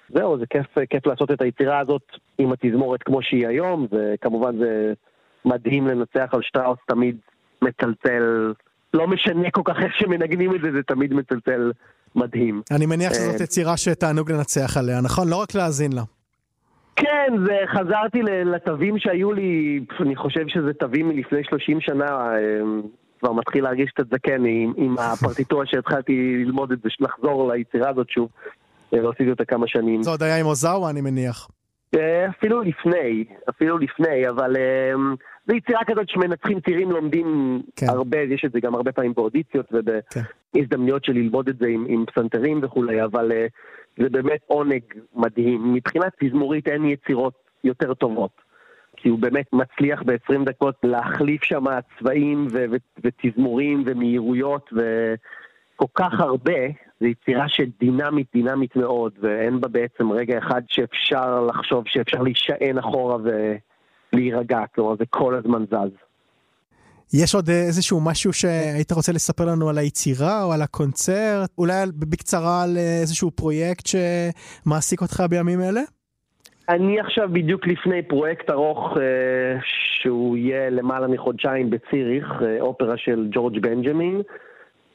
זהו, 0.09 0.37
זה 0.37 0.45
כיף, 0.49 0.77
כיף 0.89 1.07
לעשות 1.07 1.31
את 1.31 1.41
היצירה 1.41 1.79
הזאת 1.79 2.03
עם 2.37 2.51
התזמורת 2.51 3.03
כמו 3.03 3.21
שהיא 3.21 3.47
היום, 3.47 3.87
וכמובן 3.91 4.57
זה 4.57 4.93
מדהים 5.45 5.87
לנצח 5.87 6.29
על 6.31 6.41
שטראוס, 6.41 6.79
תמיד 6.87 7.17
מצלצל, 7.61 8.53
לא 8.93 9.07
משנה 9.07 9.51
כל 9.51 9.61
כך 9.65 9.75
איך 9.81 9.95
שמנגנים 9.95 10.55
את 10.55 10.61
זה, 10.61 10.71
זה 10.71 10.83
תמיד 10.83 11.13
מצלצל 11.13 11.71
מדהים. 12.15 12.61
אני 12.71 12.85
מניח 12.85 13.13
שזאת 13.13 13.41
יצירה 13.41 13.77
שתענוג 13.77 14.31
לנצח 14.31 14.77
עליה, 14.77 15.01
נכון? 15.01 15.27
לא 15.27 15.35
רק 15.35 15.55
להאזין 15.55 15.93
לה. 15.93 16.01
כן, 16.95 17.33
זה, 17.45 17.57
חזרתי 17.73 18.21
לתווים 18.21 18.99
שהיו 18.99 19.33
לי, 19.33 19.79
אני 19.99 20.15
חושב 20.15 20.47
שזה 20.47 20.73
תווים 20.73 21.09
מלפני 21.09 21.43
30 21.43 21.81
שנה, 21.81 22.31
כבר 23.19 23.33
מתחיל 23.33 23.63
להרגיש 23.63 23.91
קצת 23.91 24.07
זקן 24.13 24.45
עם, 24.45 24.73
עם 24.77 24.95
הפרטיטורה 24.99 25.65
שהתחלתי 25.65 26.43
ללמוד 26.45 26.71
את 26.71 26.81
זה, 26.81 26.89
לחזור 26.99 27.51
ליצירה 27.51 27.89
הזאת 27.89 28.09
שוב. 28.09 28.29
לא 28.93 29.09
עשיתי 29.09 29.29
אותה 29.29 29.45
כמה 29.45 29.67
שנים. 29.67 30.03
זה 30.03 30.09
עוד 30.09 30.23
היה 30.23 30.37
עם 30.37 30.45
אוזאווה, 30.45 30.89
אני 30.89 31.01
מניח. 31.01 31.47
אה, 31.95 32.29
אפילו 32.29 32.61
לפני, 32.61 33.25
אפילו 33.49 33.77
לפני, 33.77 34.29
אבל 34.29 34.55
אמ, 34.57 35.15
זו 35.49 35.55
יצירה 35.55 35.85
כזאת 35.87 36.09
שמנצחים 36.09 36.59
צעירים 36.59 36.91
לומדים 36.91 37.61
כן. 37.75 37.89
הרבה, 37.89 38.17
יש 38.19 38.45
את 38.45 38.51
זה 38.51 38.59
גם 38.59 38.75
הרבה 38.75 38.91
פעמים 38.91 39.13
באודיציות 39.13 39.65
ובהזדמנויות. 39.71 41.05
של 41.05 41.13
ללמוד 41.13 41.49
את 41.49 41.57
זה 41.57 41.67
עם, 41.67 41.85
עם 41.89 42.05
פסנתרים 42.05 42.59
וכולי, 42.63 43.03
אבל 43.03 43.31
אה, 43.31 43.45
זה 43.97 44.09
באמת 44.09 44.39
עונג 44.47 44.81
מדהים. 45.15 45.73
מבחינת 45.73 46.11
תזמורית 46.19 46.67
אין 46.67 46.85
יצירות 46.85 47.33
יותר 47.63 47.93
טובות. 47.93 48.31
כי 48.97 49.09
הוא 49.09 49.19
באמת 49.19 49.45
מצליח 49.53 50.03
ב-20 50.05 50.45
דקות 50.45 50.75
להחליף 50.83 51.43
שם 51.43 51.63
צבעים 51.99 52.47
ו- 52.51 52.65
ו- 52.71 53.03
ותזמורים 53.03 53.83
ומהירויות 53.85 54.69
וכל 54.73 55.85
כך 55.93 56.19
הרבה, 56.19 56.59
זו 56.99 57.05
יצירה 57.05 57.49
שדינמית, 57.49 58.27
דינמית 58.33 58.75
מאוד, 58.75 59.11
ואין 59.21 59.61
בה 59.61 59.67
בעצם 59.67 60.11
רגע 60.11 60.37
אחד 60.37 60.61
שאפשר 60.67 61.41
לחשוב 61.41 61.83
שאפשר 61.87 62.21
להישען 62.21 62.77
אחורה 62.77 63.17
ולהירגע, 64.13 64.59
כלומר 64.75 64.95
זה 64.95 65.05
כל 65.09 65.35
הזמן 65.35 65.65
זז. 65.65 65.91
יש 67.13 67.35
עוד 67.35 67.49
איזשהו 67.49 68.01
משהו 68.05 68.33
שהיית 68.33 68.91
רוצה 68.91 69.11
לספר 69.11 69.45
לנו 69.45 69.69
על 69.69 69.77
היצירה 69.77 70.43
או 70.43 70.53
על 70.53 70.61
הקונצרט? 70.61 71.49
אולי 71.57 71.73
בקצרה 71.95 72.63
על 72.63 72.77
איזשהו 72.77 73.31
פרויקט 73.31 73.85
שמעסיק 73.87 75.01
אותך 75.01 75.23
בימים 75.29 75.61
אלה? 75.61 75.81
אני 76.69 76.99
עכשיו 76.99 77.29
בדיוק 77.31 77.67
לפני 77.67 78.01
פרויקט 78.01 78.49
ארוך 78.49 78.97
אה, 78.97 79.59
שהוא 79.63 80.37
יהיה 80.37 80.69
למעלה 80.69 81.07
מחודשיים 81.07 81.69
בציריך, 81.69 82.25
אה, 82.41 82.61
אופרה 82.61 82.97
של 82.97 83.27
ג'ורג' 83.31 83.59
בנג'מין, 83.59 84.21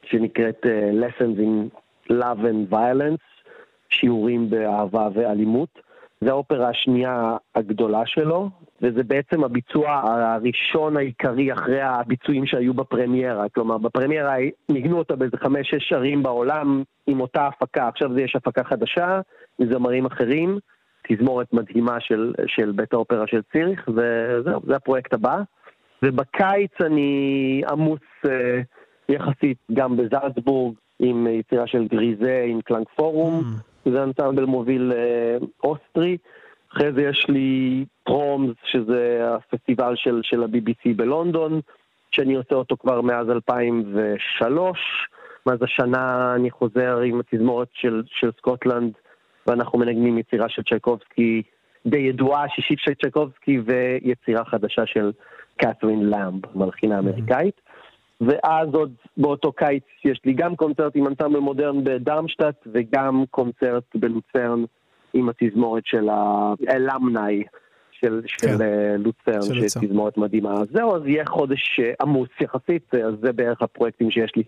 שנקראת 0.02 0.66
אה, 0.66 0.90
Lessons 0.90 1.38
in 1.38 1.78
Love 2.10 2.40
and 2.40 2.74
Violence, 2.74 3.44
שיעורים 3.88 4.50
באהבה 4.50 5.08
ואלימות. 5.14 5.83
זו 6.24 6.30
האופרה 6.30 6.68
השנייה 6.68 7.36
הגדולה 7.54 8.02
שלו, 8.06 8.50
וזה 8.82 9.02
בעצם 9.02 9.44
הביצוע 9.44 10.02
הראשון 10.04 10.96
העיקרי 10.96 11.52
אחרי 11.52 11.80
הביצועים 11.80 12.46
שהיו 12.46 12.74
בפרמיירה. 12.74 13.48
כלומר, 13.48 13.78
בפרמיירה 13.78 14.34
ניגנו 14.68 14.98
אותה 14.98 15.16
באיזה 15.16 15.36
חמש-שש 15.36 15.92
ערים 15.92 16.22
בעולם 16.22 16.82
עם 17.06 17.20
אותה 17.20 17.46
הפקה. 17.46 17.88
עכשיו 17.88 18.14
זה 18.14 18.20
יש 18.20 18.36
הפקה 18.36 18.64
חדשה, 18.64 19.20
מזמרים 19.58 20.06
אחרים. 20.06 20.58
תזמורת 21.08 21.52
מדהימה 21.52 22.00
של, 22.00 22.32
של 22.46 22.72
בית 22.72 22.92
האופרה 22.92 23.26
של 23.26 23.40
ציריך, 23.52 23.88
וזהו, 23.88 24.60
זה 24.66 24.76
הפרויקט 24.76 25.14
הבא. 25.14 25.42
ובקיץ 26.02 26.72
אני 26.80 27.62
עמוס 27.70 28.00
אה, 28.26 28.60
יחסית 29.08 29.58
גם 29.72 29.96
בזלצבורג, 29.96 30.74
עם 30.98 31.26
יצירה 31.26 31.66
של 31.66 31.88
גריזי, 31.88 32.44
עם 32.48 32.60
קלנק 32.60 32.88
פורום, 32.96 33.40
mm. 33.40 33.73
זה 33.90 34.02
אנסמבל 34.02 34.44
מוביל 34.44 34.92
אה, 34.92 35.36
אוסטרי. 35.64 36.16
אחרי 36.72 36.92
זה 36.92 37.02
יש 37.02 37.26
לי 37.28 37.84
Proms, 38.04 38.56
שזה 38.64 39.20
הפסטיבל 39.34 39.92
של, 39.96 40.20
של 40.22 40.42
ה-BBC 40.42 40.96
בלונדון, 40.96 41.60
שאני 42.10 42.34
עושה 42.34 42.54
אותו 42.54 42.76
כבר 42.76 43.00
מאז 43.00 43.30
2003. 43.30 44.78
מאז 45.46 45.62
השנה 45.62 46.34
אני 46.34 46.50
חוזר 46.50 46.98
עם 46.98 47.20
התזמורת 47.20 47.68
של, 47.72 48.02
של 48.06 48.30
סקוטלנד 48.38 48.92
ואנחנו 49.46 49.78
מנגנים 49.78 50.18
יצירה 50.18 50.48
של 50.48 50.62
צ'ייקובסקי 50.62 51.42
די 51.86 51.98
ידועה, 51.98 52.48
שישית 52.48 52.78
של 52.78 52.94
צ'ייקובסקי, 52.94 53.60
ויצירה 53.64 54.44
חדשה 54.44 54.86
של 54.86 55.12
קת'רין 55.56 56.10
למב, 56.10 56.56
מלחינה 56.56 56.98
אמריקאית. 56.98 57.60
ואז 58.20 58.68
עוד 58.72 58.92
באותו 59.16 59.52
קיץ 59.52 59.84
יש 60.04 60.20
לי 60.24 60.32
גם 60.32 60.56
קונצרט 60.56 60.92
עם 60.96 61.06
אנסמבל 61.06 61.38
מודרן 61.38 61.84
בדרמשטט, 61.84 62.66
וגם 62.72 63.24
קונצרט 63.30 63.84
בלוצרן 63.94 64.64
עם 65.14 65.28
התזמורת 65.28 65.86
של 65.86 66.08
האלמנאי 66.68 67.42
של, 67.92 68.20
כן. 68.40 68.48
של 68.48 68.62
אה, 68.62 68.96
לוצרן, 68.96 69.42
של 69.42 69.80
תזמורת 69.80 70.18
מדהימה. 70.18 70.52
אז 70.52 70.66
זהו, 70.72 70.96
אז 70.96 71.02
יהיה 71.06 71.24
חודש 71.26 71.80
אה, 71.80 71.92
עמוס 72.00 72.28
יחסית, 72.40 72.94
אז 72.94 73.14
זה 73.22 73.32
בערך 73.32 73.62
הפרויקטים 73.62 74.10
שיש 74.10 74.32
לי 74.36 74.42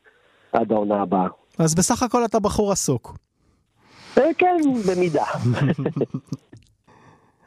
עד 0.52 0.72
העונה 0.72 1.02
הבאה. 1.02 1.28
אז 1.58 1.74
בסך 1.74 2.02
הכל 2.02 2.24
אתה 2.24 2.38
בחור 2.40 2.72
עסוק. 2.72 3.16
אה, 4.18 4.34
כן, 4.38 4.56
במידה. 4.88 5.24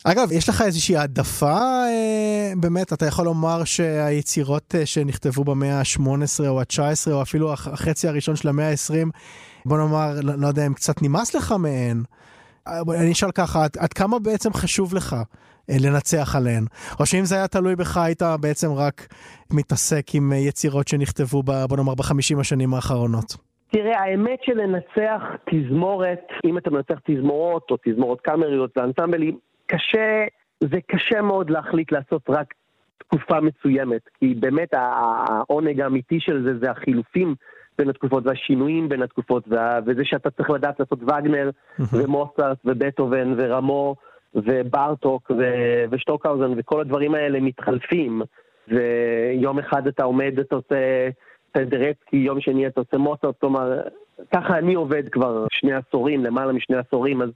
אגב, 0.05 0.31
יש 0.31 0.49
לך 0.49 0.61
איזושהי 0.65 0.97
העדפה, 0.97 1.57
אה, 1.85 2.51
באמת, 2.57 2.93
אתה 2.93 3.05
יכול 3.05 3.25
לומר 3.25 3.63
שהיצירות 3.63 4.75
אה, 4.75 4.85
שנכתבו 4.85 5.43
במאה 5.43 5.79
ה-18 5.79 6.47
או 6.47 6.59
ה-19, 6.59 7.11
או 7.11 7.21
אפילו 7.21 7.53
החצי 7.53 8.07
הראשון 8.07 8.35
של 8.35 8.47
המאה 8.47 8.69
ה-20, 8.69 9.09
בוא 9.65 9.77
נאמר, 9.77 10.11
לא, 10.23 10.33
לא 10.37 10.47
יודע 10.47 10.67
אם 10.67 10.73
קצת 10.73 11.01
נמאס 11.01 11.35
לך 11.35 11.51
מהן. 11.51 12.03
אני 12.67 13.11
אשאל 13.11 13.31
ככה, 13.31 13.63
עד, 13.63 13.71
עד 13.79 13.93
כמה 13.93 14.19
בעצם 14.19 14.53
חשוב 14.53 14.93
לך 14.95 15.15
לנצח 15.69 16.35
עליהן? 16.35 16.63
או 16.99 17.05
שאם 17.05 17.25
זה 17.25 17.35
היה 17.35 17.47
תלוי 17.47 17.75
בך, 17.75 17.97
היית 17.97 18.23
בעצם 18.41 18.73
רק 18.73 19.07
מתעסק 19.53 20.05
עם 20.13 20.33
יצירות 20.35 20.87
שנכתבו, 20.87 21.43
בוא 21.43 21.77
נאמר, 21.77 21.95
בחמישים 21.95 22.39
השנים 22.39 22.73
האחרונות? 22.73 23.49
תראה, 23.71 24.01
האמת 24.01 24.39
שלנצח 24.43 25.21
תזמורת, 25.49 26.27
אם 26.45 26.57
אתה 26.57 26.69
מנצח 26.69 26.99
תזמורות 27.07 27.67
או 27.71 27.77
תזמורות 27.85 28.21
קאמריות 28.21 28.77
ואנסמבלים, 28.77 29.37
קשה, 29.71 30.25
זה 30.59 30.77
קשה 30.87 31.21
מאוד 31.21 31.49
להחליט 31.49 31.91
לעשות 31.91 32.21
רק 32.29 32.53
תקופה 32.97 33.39
מסוימת, 33.41 34.01
כי 34.19 34.33
באמת 34.33 34.69
העונג 34.73 35.81
האמיתי 35.81 36.19
של 36.19 36.43
זה 36.43 36.59
זה 36.59 36.71
החילופים 36.71 37.35
בין 37.77 37.89
התקופות 37.89 38.25
והשינויים 38.25 38.89
בין 38.89 39.01
התקופות, 39.01 39.43
וה, 39.47 39.79
וזה 39.85 40.05
שאתה 40.05 40.29
צריך 40.29 40.49
לדעת 40.49 40.79
לעשות 40.79 41.03
וגנר 41.03 41.49
ומוסרט 41.93 42.57
ובטהובן 42.65 43.33
ורמו 43.37 43.95
וברטוק 44.35 45.31
ושטוקהאוזן 45.91 46.53
וכל 46.57 46.81
הדברים 46.81 47.15
האלה 47.15 47.39
מתחלפים, 47.39 48.21
ויום 48.67 49.59
אחד 49.59 49.87
אתה 49.87 50.03
עומד, 50.03 50.39
אתה 50.39 50.55
עושה... 50.55 51.09
פנדרצקי, 51.51 52.17
יום 52.17 52.41
שני 52.41 52.67
אתה 52.67 52.81
עושה 52.81 52.97
מוצרט, 52.97 53.35
כלומר, 53.39 53.81
ככה 54.33 54.57
אני 54.57 54.73
עובד 54.73 55.09
כבר 55.09 55.45
שני 55.51 55.73
עשורים, 55.73 56.25
למעלה 56.25 56.53
משני 56.53 56.77
עשורים, 56.77 57.21
אז 57.21 57.29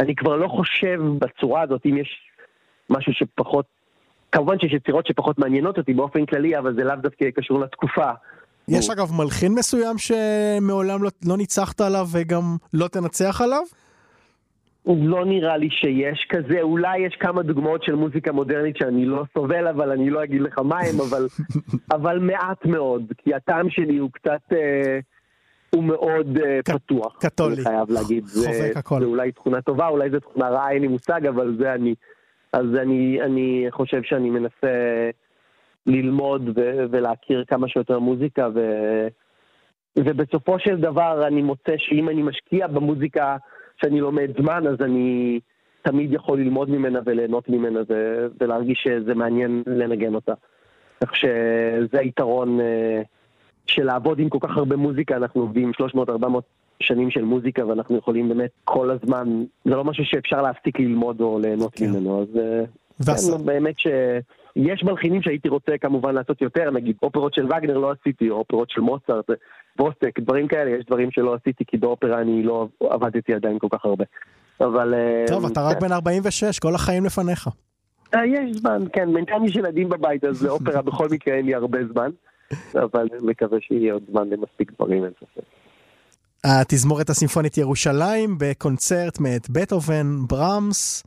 אני 0.00 0.14
כבר 0.14 0.36
לא 0.36 0.48
חושב 0.48 1.00
בצורה 1.18 1.62
הזאת, 1.62 1.86
אם 1.86 1.96
יש 1.96 2.20
משהו 2.90 3.12
שפחות, 3.12 3.64
כמובן 4.32 4.58
שיש 4.58 4.72
יצירות 4.72 5.06
שפחות 5.06 5.38
מעניינות 5.38 5.78
אותי 5.78 5.94
באופן 5.94 6.26
כללי, 6.26 6.58
אבל 6.58 6.74
זה 6.74 6.84
לאו 6.84 6.96
דווקא 6.96 7.30
קשור 7.30 7.60
לתקופה. 7.60 8.10
יש 8.68 8.90
אגב 8.90 9.12
מלחין 9.18 9.52
מסוים 9.54 9.96
שמעולם 9.98 11.02
לא, 11.02 11.10
לא 11.26 11.36
ניצחת 11.36 11.80
עליו 11.80 12.06
וגם 12.12 12.56
לא 12.74 12.88
תנצח 12.88 13.40
עליו? 13.40 13.62
לא 14.86 15.24
נראה 15.24 15.56
לי 15.56 15.68
שיש 15.70 16.26
כזה, 16.28 16.60
אולי 16.60 16.98
יש 16.98 17.16
כמה 17.20 17.42
דוגמאות 17.42 17.82
של 17.82 17.94
מוזיקה 17.94 18.32
מודרנית 18.32 18.76
שאני 18.76 19.06
לא 19.06 19.24
סובל, 19.34 19.68
אבל 19.68 19.90
אני 19.90 20.10
לא 20.10 20.24
אגיד 20.24 20.40
לך 20.40 20.58
מה 20.58 20.78
הם, 20.78 21.00
אבל, 21.10 21.26
אבל 21.96 22.18
מעט 22.18 22.66
מאוד, 22.66 23.12
כי 23.18 23.34
הטעם 23.34 23.70
שלי 23.70 23.98
הוא 23.98 24.10
קצת, 24.12 24.52
אה, 24.52 24.98
הוא 25.74 25.84
מאוד 25.84 26.38
אה, 26.38 26.60
פתוח. 26.62 27.16
קתולי. 27.20 27.54
אני 27.54 27.64
חייב 27.64 27.90
להגיד. 27.90 28.24
חובק 28.44 28.76
הכל. 28.76 29.00
זה 29.00 29.06
אולי 29.06 29.32
תכונה 29.32 29.62
טובה, 29.62 29.88
אולי 29.88 30.10
זו 30.10 30.20
תכונה 30.20 30.48
רעה, 30.48 30.70
אין 30.70 30.82
לי 30.82 30.88
מושג, 30.88 31.26
אבל 31.26 31.56
זה 31.58 31.74
אני. 31.74 31.94
אז 32.52 32.66
אני, 32.82 33.22
אני 33.22 33.66
חושב 33.70 34.02
שאני 34.02 34.30
מנסה 34.30 35.10
ללמוד 35.86 36.48
ו- 36.56 36.84
ולהכיר 36.90 37.44
כמה 37.48 37.68
שיותר 37.68 37.98
מוזיקה, 37.98 38.48
ו- 38.54 39.08
ובסופו 39.98 40.58
של 40.58 40.76
דבר 40.76 41.26
אני 41.26 41.42
מוצא 41.42 41.72
שאם 41.76 42.08
אני 42.08 42.22
משקיע 42.22 42.66
במוזיקה, 42.66 43.36
שאני 43.80 44.00
לומד 44.00 44.30
זמן, 44.40 44.66
אז 44.66 44.76
אני 44.80 45.40
תמיד 45.82 46.12
יכול 46.12 46.38
ללמוד 46.38 46.70
ממנה 46.70 47.00
וליהנות 47.04 47.48
ממנה 47.48 47.80
ו- 47.88 48.26
ולהרגיש 48.40 48.82
שזה 48.84 49.14
מעניין 49.14 49.62
לנגן 49.66 50.14
אותה. 50.14 50.32
כך 51.04 51.16
שזה 51.16 51.98
היתרון 52.00 52.60
uh, 52.60 52.62
של 53.70 53.84
לעבוד 53.84 54.18
עם 54.18 54.28
כל 54.28 54.38
כך 54.40 54.56
הרבה 54.56 54.76
מוזיקה, 54.76 55.16
אנחנו 55.16 55.40
עובדים 55.40 55.72
300-400 55.96 56.04
שנים 56.80 57.10
של 57.10 57.24
מוזיקה 57.24 57.66
ואנחנו 57.66 57.96
יכולים 57.96 58.28
באמת 58.28 58.50
כל 58.64 58.90
הזמן, 58.90 59.44
זה 59.64 59.70
לא 59.70 59.84
משהו 59.84 60.04
שאפשר 60.04 60.42
להפסיק 60.42 60.80
ללמוד 60.80 61.20
או 61.20 61.38
ליהנות 61.38 61.74
כן. 61.74 61.90
ממנו, 61.90 62.22
אז 62.22 62.28
uh, 62.36 63.06
כן, 63.06 63.44
באמת 63.44 63.74
שיש 63.78 64.84
מלחינים 64.84 65.22
שהייתי 65.22 65.48
רוצה 65.48 65.78
כמובן 65.80 66.14
לעשות 66.14 66.42
יותר, 66.42 66.70
נגיד 66.70 66.96
אופרות 67.02 67.34
של 67.34 67.44
וגנר 67.44 67.78
לא 67.78 67.92
עשיתי, 68.00 68.30
או 68.30 68.36
אופרות 68.36 68.70
של 68.70 68.80
מוצרט, 68.80 69.30
בוסק, 69.76 70.20
דברים 70.20 70.48
כאלה, 70.48 70.70
יש 70.70 70.84
דברים 70.86 71.10
שלא 71.10 71.34
עשיתי 71.34 71.64
כי 71.66 71.76
באופרה 71.76 72.20
אני 72.20 72.42
לא 72.42 72.68
עבדתי 72.90 73.34
עדיין 73.34 73.58
כל 73.58 73.68
כך 73.70 73.84
הרבה. 73.84 74.04
אבל... 74.60 74.94
טוב, 75.26 75.46
אתה 75.46 75.60
רק 75.62 75.80
בן 75.80 75.92
46, 75.92 76.58
כל 76.58 76.74
החיים 76.74 77.04
לפניך. 77.04 77.48
אה, 78.14 78.26
יש 78.26 78.56
זמן, 78.56 78.82
כן, 78.92 79.12
בינתיים 79.12 79.44
יש 79.44 79.56
ילדים 79.56 79.88
בבית, 79.88 80.24
אז 80.24 80.42
לאופרה 80.46 80.82
בכל 80.82 81.08
מקרה 81.10 81.34
אין 81.34 81.46
לי 81.46 81.54
הרבה 81.54 81.78
זמן, 81.92 82.10
אבל 82.74 83.06
מקווה 83.20 83.58
שיהיה 83.60 83.92
עוד 83.92 84.02
זמן 84.10 84.28
למספיק 84.28 84.72
דברים, 84.72 85.04
אין 85.04 85.12
ספק. 85.20 85.42
התזמורת 86.44 87.10
הסימפונית 87.10 87.58
ירושלים 87.58 88.36
בקונצרט 88.38 89.20
מאת 89.20 89.50
בטהובן, 89.50 90.06
ברמס 90.28 91.02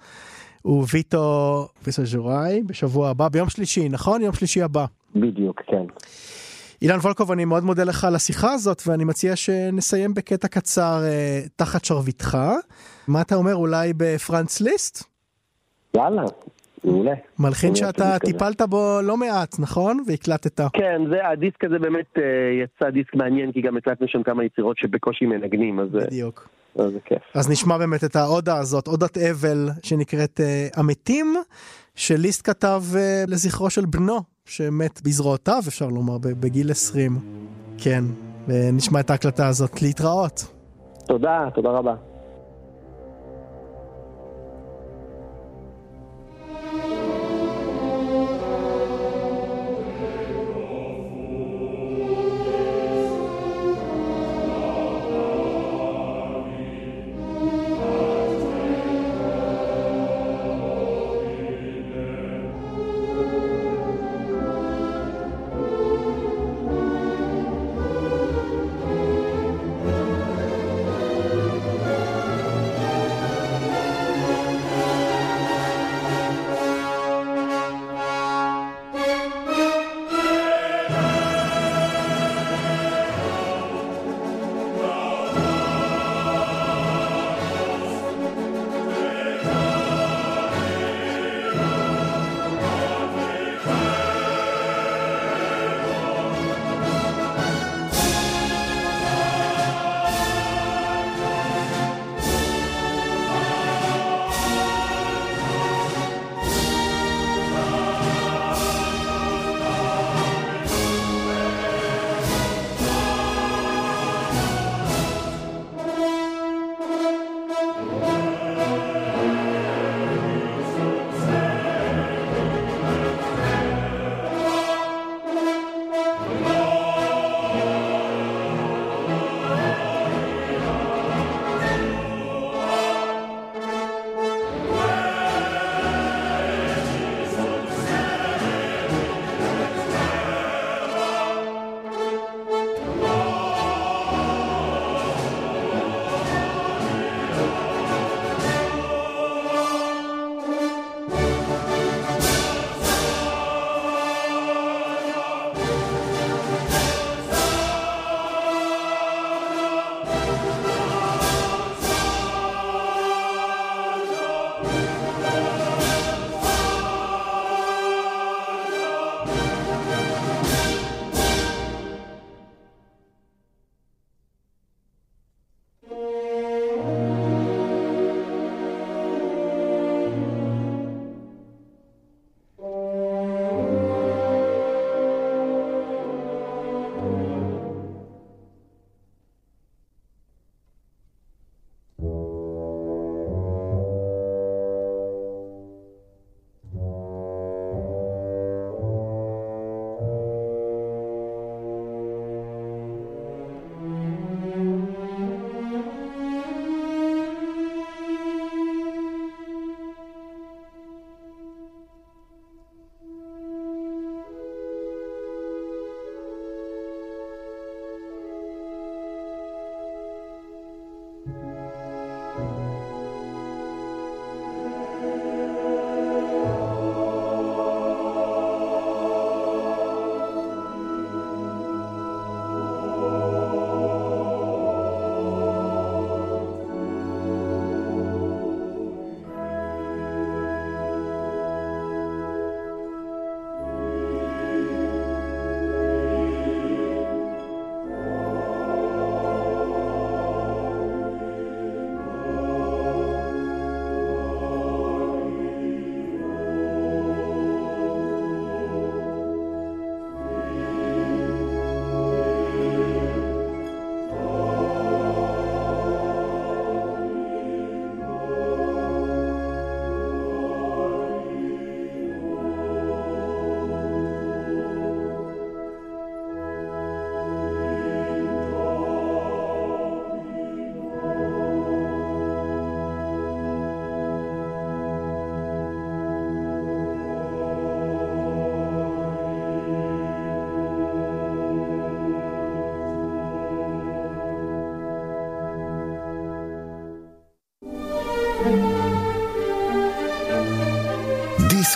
וויטו 0.65 1.67
וסז'וראי 1.87 2.61
בשבוע 2.63 3.09
הבא, 3.09 3.27
ביום 3.29 3.49
שלישי, 3.49 3.89
נכון? 3.89 4.21
יום 4.21 4.33
שלישי 4.33 4.61
הבא. 4.61 4.85
בדיוק, 5.15 5.61
כן. 5.67 5.85
אילן 6.81 6.97
וולקוב, 6.97 7.31
אני 7.31 7.45
מאוד 7.45 7.63
מודה 7.63 7.83
לך 7.83 8.03
על 8.03 8.15
השיחה 8.15 8.51
הזאת, 8.53 8.81
ואני 8.87 9.03
מציע 9.03 9.35
שנסיים 9.35 10.13
בקטע 10.13 10.47
קצר 10.47 11.01
אה, 11.03 11.41
תחת 11.55 11.85
שרביטך. 11.85 12.37
מה 13.07 13.21
אתה 13.21 13.35
אומר, 13.35 13.55
אולי 13.55 13.93
בפרנץ 13.97 14.61
ליסט? 14.61 15.03
יאללה, 15.95 16.21
מעולה. 16.83 17.13
מלחין 17.39 17.75
שאתה 17.75 18.19
טיפלת 18.19 18.61
בו 18.61 18.99
לא 19.03 19.17
מעט, 19.17 19.59
נכון? 19.59 20.03
והקלטת. 20.07 20.61
כן, 20.73 21.01
זה, 21.09 21.27
הדיסק 21.27 21.63
הזה 21.63 21.79
באמת 21.79 22.17
אה, 22.17 22.23
יצא 22.63 22.89
דיסק 22.89 23.15
מעניין, 23.15 23.51
כי 23.51 23.61
גם 23.61 23.77
הקלטנו 23.77 24.07
שם 24.07 24.23
כמה 24.23 24.43
יצירות 24.43 24.77
שבקושי 24.77 25.25
מנגנים, 25.25 25.79
אז... 25.79 25.87
אה, 25.95 26.05
בדיוק. 26.05 26.49
אז 26.79 26.91
זה 26.91 26.99
כיף. 27.05 27.21
אז 27.35 27.49
נשמע 27.49 27.77
באמת 27.77 28.03
את 28.03 28.15
ההודה 28.15 28.57
הזאת, 28.57 28.87
הודת 28.87 29.17
אבל 29.17 29.69
שנקראת 29.83 30.39
אה, 30.39 30.67
המתים, 30.75 31.35
שליסט 31.95 32.49
כתב 32.49 32.81
לזכרו 33.27 33.69
של 33.69 33.85
בנו, 33.85 34.19
שמת 34.45 35.01
בזרועותיו, 35.05 35.61
אפשר 35.67 35.87
לומר, 35.87 36.17
בגיל 36.17 36.71
20. 36.71 37.11
כן, 37.77 38.03
ונשמע 38.47 38.99
את 38.99 39.09
ההקלטה 39.09 39.47
הזאת. 39.47 39.81
להתראות. 39.81 40.53
תודה, 41.07 41.47
תודה 41.55 41.69
רבה. 41.69 42.12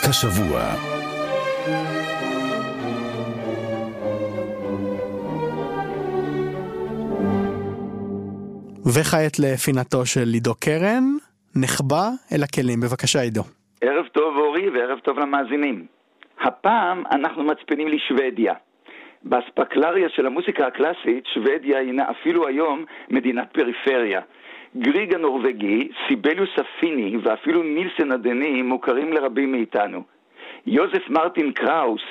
השבוע 0.10 0.60
וכעת 8.96 9.40
לפינתו 9.40 10.06
של 10.06 10.28
עידו 10.34 10.56
קרן, 10.56 11.04
נחבא 11.56 12.10
אל 12.34 12.44
הכלים. 12.44 12.80
בבקשה 12.82 13.22
עידו. 13.22 13.42
ערב 13.82 14.06
טוב 14.08 14.38
אורי 14.38 14.70
וערב 14.70 15.00
טוב 15.00 15.20
למאזינים. 15.20 15.86
הפעם 16.42 17.04
אנחנו 17.12 17.44
מצפינים 17.44 17.88
לשוודיה. 17.88 18.54
באספקלריה 19.24 20.10
של 20.10 20.26
המוסיקה 20.26 20.68
הקלאסית, 20.68 21.24
שוודיה 21.34 21.80
הינה 21.80 22.04
אפילו 22.12 22.48
היום 22.48 22.86
מדינת 23.10 23.48
פריפריה. 23.54 24.22
גריג 24.76 25.14
הנורבגי, 25.14 25.90
סיבליוס 26.08 26.50
הפיני 26.58 27.18
ואפילו 27.24 27.64
נילסן 27.64 28.12
הדני 28.12 28.62
מוכרים 28.62 29.14
לרבים 29.14 29.52
מאיתנו. 29.52 30.04
יוזף 30.66 31.10
מרטין 31.10 31.52
קראוס, 31.52 32.02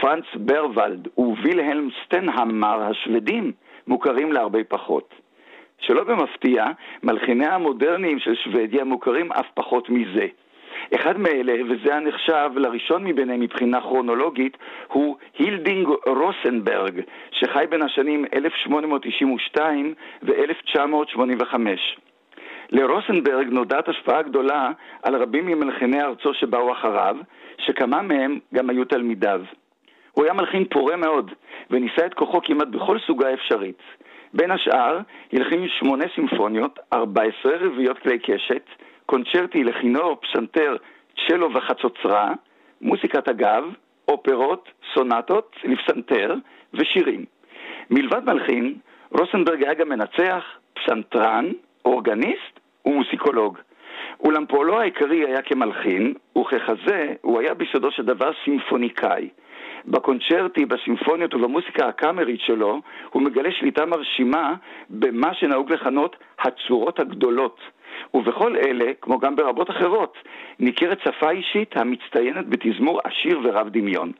פרנץ 0.00 0.24
ברוולד 0.34 1.08
ווילהלם 1.16 1.88
סטנהמר 2.04 2.82
השוודים 2.82 3.52
מוכרים 3.86 4.32
להרבה 4.32 4.64
פחות. 4.64 5.14
שלא 5.78 6.04
במפתיע, 6.04 6.66
מלחיניה 7.02 7.54
המודרניים 7.54 8.18
של 8.18 8.34
שוודיה 8.34 8.84
מוכרים 8.84 9.32
אף 9.32 9.46
פחות 9.54 9.90
מזה. 9.90 10.26
אחד 10.94 11.20
מאלה, 11.20 11.52
וזה 11.68 11.96
הנחשב 11.96 12.50
לראשון 12.56 13.04
מביניהם 13.04 13.40
מבחינה 13.40 13.80
כרונולוגית, 13.80 14.56
הוא 14.88 15.16
הילדינג 15.38 15.88
רוסנברג, 16.06 17.00
שחי 17.30 17.64
בין 17.70 17.82
השנים 17.82 18.24
1892 18.34 19.94
ו-1985. 20.22 21.54
לרוסנברג 22.70 23.48
נודעת 23.48 23.88
השפעה 23.88 24.22
גדולה 24.22 24.70
על 25.02 25.16
רבים 25.16 25.46
ממלחיני 25.46 26.02
ארצו 26.02 26.34
שבאו 26.34 26.72
אחריו, 26.72 27.16
שכמה 27.58 28.02
מהם 28.02 28.38
גם 28.54 28.70
היו 28.70 28.84
תלמידיו. 28.84 29.40
הוא 30.12 30.24
היה 30.24 30.34
מלחין 30.34 30.64
פורה 30.64 30.96
מאוד, 30.96 31.30
וניסה 31.70 32.06
את 32.06 32.14
כוחו 32.14 32.40
כמעט 32.42 32.68
בכל 32.68 32.98
סוגה 33.06 33.34
אפשרית. 33.34 33.78
בין 34.34 34.50
השאר, 34.50 34.98
הלחין 35.32 35.68
שמונה 35.68 36.04
סימפוניות, 36.14 36.78
14 36.92 37.52
רביעיות 37.60 37.98
כלי 37.98 38.18
קשת, 38.18 38.64
קונצ'רטי 39.06 39.64
לכינור, 39.64 40.16
פסנתר, 40.22 40.76
צ'לו 41.26 41.54
וחצוצרה, 41.54 42.32
מוסיקת 42.80 43.28
אגב, 43.28 43.64
אופרות, 44.08 44.68
סונטות 44.94 45.56
לפסנתר 45.64 46.34
ושירים. 46.74 47.24
מלבד 47.90 48.24
מלחין, 48.24 48.74
רוסנברג 49.10 49.62
היה 49.62 49.74
גם 49.74 49.88
מנצח, 49.88 50.44
פסנתרן, 50.74 51.50
אורגניסט 51.84 52.60
ומוסיקולוג. 52.86 53.58
אולם 54.20 54.46
פועלו 54.46 54.80
העיקרי 54.80 55.26
היה 55.26 55.42
כמלחין, 55.42 56.14
וככזה 56.38 57.12
הוא 57.20 57.40
היה 57.40 57.54
ביסודו 57.54 57.90
של 57.90 58.04
דבר 58.04 58.30
סימפוניקאי. 58.44 59.28
בקונצ'רטי, 59.84 60.64
בסימפוניות 60.64 61.34
ובמוסיקה 61.34 61.88
הקאמרית 61.88 62.40
שלו, 62.40 62.80
הוא 63.10 63.22
מגלה 63.22 63.52
שליטה 63.52 63.86
מרשימה 63.86 64.54
במה 64.90 65.34
שנהוג 65.34 65.72
לכנות 65.72 66.16
הצורות 66.38 67.00
הגדולות. 67.00 67.60
ובכל 68.14 68.56
אלה, 68.56 68.92
כמו 69.00 69.18
גם 69.18 69.36
ברבות 69.36 69.70
אחרות, 69.70 70.18
ניכרת 70.58 71.00
שפה 71.04 71.30
אישית 71.30 71.76
המצטיינת 71.76 72.48
בתזמור 72.48 73.00
עשיר 73.04 73.40
ורב 73.44 73.68
דמיון. 73.68 74.12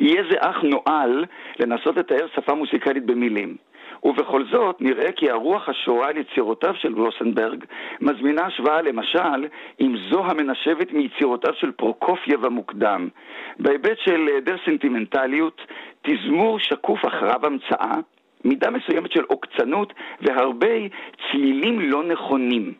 יהיה 0.00 0.22
זה 0.30 0.36
אך 0.40 0.56
נואל 0.62 1.24
לנסות 1.60 1.96
לתאר 1.96 2.26
שפה 2.34 2.54
מוסיקלית 2.54 3.06
במילים. 3.06 3.56
ובכל 4.04 4.44
זאת, 4.44 4.80
נראה 4.80 5.12
כי 5.12 5.30
הרוח 5.30 5.68
השורה 5.68 6.08
על 6.08 6.16
יצירותיו 6.16 6.74
של 6.74 6.94
רוסנברג 6.94 7.64
מזמינה 8.00 8.46
השוואה 8.46 8.82
למשל 8.82 9.46
עם 9.78 9.96
זו 10.10 10.24
המנשבת 10.24 10.92
מיצירותיו 10.92 11.54
של 11.54 11.72
פרוקופייב 11.72 12.44
המוקדם. 12.44 13.08
בהיבט 13.58 13.98
של 13.98 14.26
היעדר 14.26 14.56
סנטימנטליות, 14.64 15.60
תזמור 16.02 16.58
שקוף 16.58 17.04
רב 17.04 17.44
המצאה, 17.44 17.94
מידה 18.44 18.70
מסוימת 18.70 19.12
של 19.12 19.24
עוקצנות 19.28 19.92
והרבה 20.20 20.76
צלילים 21.30 21.80
לא 21.80 22.02
נכונים. 22.02 22.74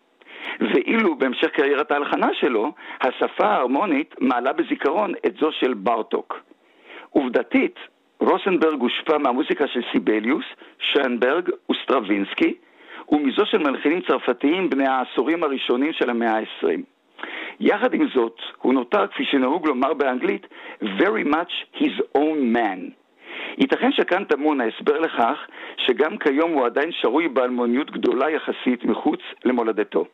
ואילו 0.60 1.16
בהמשך 1.18 1.48
קריירת 1.48 1.90
ההלחנה 1.90 2.28
שלו, 2.34 2.72
השפה 3.00 3.46
ההרמונית 3.46 4.14
מעלה 4.20 4.52
בזיכרון 4.52 5.12
את 5.26 5.34
זו 5.40 5.52
של 5.52 5.74
בארטוק. 5.74 6.40
עובדתית, 7.10 7.74
רוסנברג 8.20 8.80
הושפע 8.80 9.18
מהמוזיקה 9.18 9.66
של 9.66 9.80
סיבליוס, 9.92 10.44
שיינברג 10.78 11.50
וסטרווינסקי, 11.70 12.54
ומזו 13.08 13.46
של 13.46 13.58
מלחינים 13.58 14.00
צרפתיים 14.00 14.70
בני 14.70 14.88
העשורים 14.88 15.44
הראשונים 15.44 15.92
של 15.92 16.10
המאה 16.10 16.38
ה-20. 16.38 16.80
יחד 17.60 17.94
עם 17.94 18.08
זאת, 18.14 18.36
הוא 18.62 18.74
נותר, 18.74 19.06
כפי 19.06 19.24
שנהוג 19.24 19.68
לומר 19.68 19.94
באנגלית, 19.94 20.46
very 20.82 21.24
much 21.24 21.80
his 21.80 22.18
own 22.18 22.56
man. 22.56 23.03
ייתכן 23.58 23.92
שכאן 23.92 24.24
טמון 24.24 24.60
ההסבר 24.60 25.00
לכך 25.00 25.46
שגם 25.76 26.18
כיום 26.18 26.52
הוא 26.52 26.66
עדיין 26.66 26.92
שרוי 26.92 27.28
באלמוניות 27.28 27.90
גדולה 27.90 28.30
יחסית 28.30 28.84
מחוץ 28.84 29.20
למולדתו. 29.44 30.04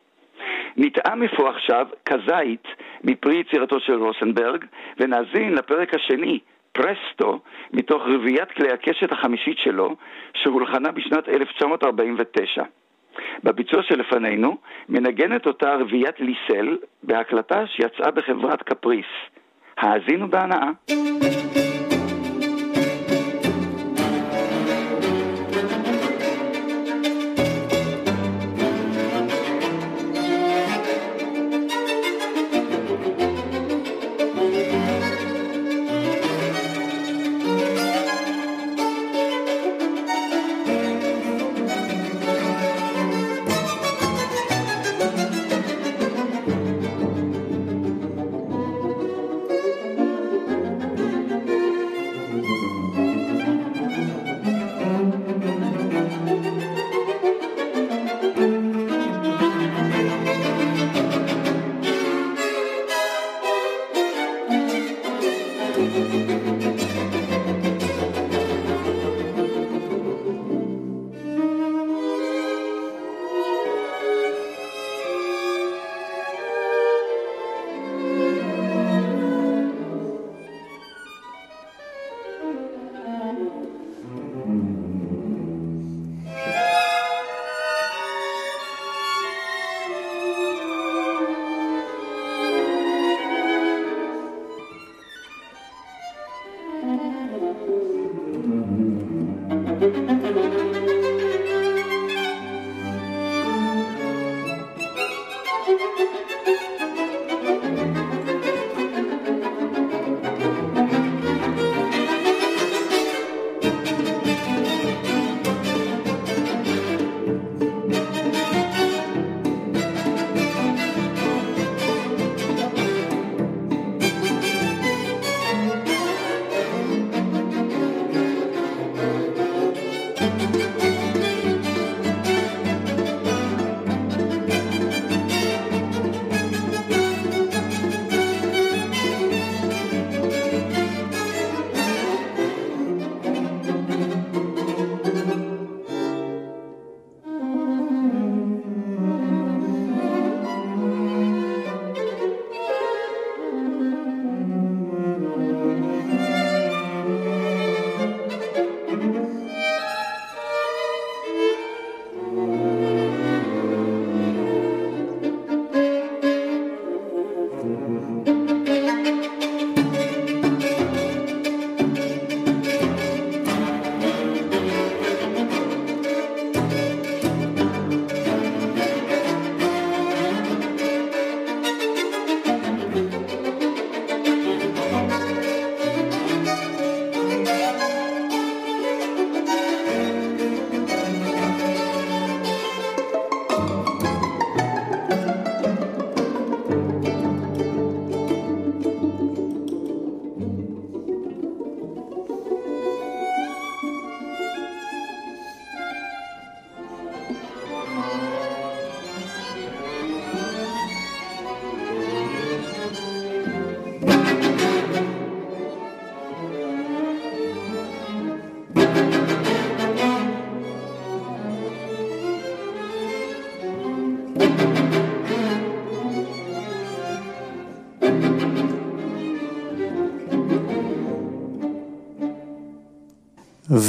נטעם 0.77 1.23
אפוא 1.23 1.49
עכשיו 1.49 1.87
כזית 2.05 2.67
מפרי 3.03 3.39
יצירתו 3.39 3.79
של 3.79 3.93
רוסנברג, 3.93 4.65
ונאזין 4.99 5.53
לפרק 5.53 5.93
השני 5.93 6.39
פרסטו, 6.71 7.39
מתוך 7.73 8.03
רביעיית 8.05 8.51
כלי 8.51 8.71
הקשת 8.71 9.11
החמישית 9.11 9.57
שלו, 9.57 9.95
שהולחנה 10.33 10.91
בשנת 10.91 11.29
1949. 11.29 12.63
בביצוע 13.43 13.83
שלפנינו 13.83 14.57
מנגנת 14.89 15.47
אותה 15.47 15.75
רביעיית 15.75 16.19
ליסל 16.19 16.77
בהקלטה 17.03 17.67
שיצאה 17.67 18.11
בחברת 18.11 18.63
קפריס. 18.63 19.05
האזינו 19.77 20.27
בהנאה. 20.27 20.69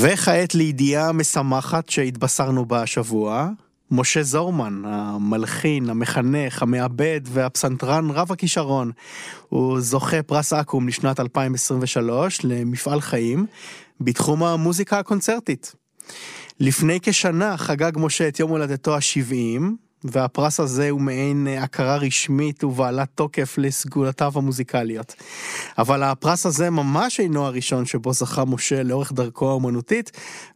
וכעת 0.00 0.55
לידיעה 0.55 1.12
משמחת 1.12 1.88
שהתבשרנו 1.88 2.66
בה 2.66 2.83
השבוע, 2.83 3.48
משה 3.90 4.22
זורמן, 4.22 4.83
המלחין, 4.85 5.90
המחנך, 5.90 6.62
המעבד 6.62 7.20
והפסנתרן 7.24 8.11
רב 8.11 8.33
הכישרון. 8.33 8.90
הוא 9.48 9.81
זוכה 9.81 10.22
פרס 10.22 10.52
אקו"ם 10.52 10.88
לשנת 10.88 11.20
2023 11.20 12.40
למפעל 12.44 13.00
חיים 13.00 13.46
בתחום 14.00 14.42
המוזיקה 14.42 14.98
הקונצרטית. 14.98 15.74
לפני 16.61 16.98
כשנה 17.02 17.57
חגג 17.57 17.92
משה 17.96 18.28
את 18.28 18.40
יום 18.40 18.50
הולדתו 18.50 18.94
ה-70, 18.94 19.62
והפרס 20.05 20.61
הזה 20.61 20.91
הוא 20.91 21.01
מעין 21.01 21.47
הכרה 21.61 21.97
רשמית 21.97 22.65
ובעלת 22.65 23.09
תוקף 23.15 23.59
לסגולותיו 23.59 24.33
המוזיקליות. 24.37 25.15
אבל 25.79 26.03
הפרס 26.03 26.47
הזה 26.47 26.71
ממש 26.71 27.21
אינו 27.21 27.47
הראשון 27.47 27.85
שבו 27.85 28.12
זכה 28.12 28.43
משה 28.45 28.83
לאורך 28.83 29.12
דרכו 29.12 29.49
האומנותית, 29.49 30.11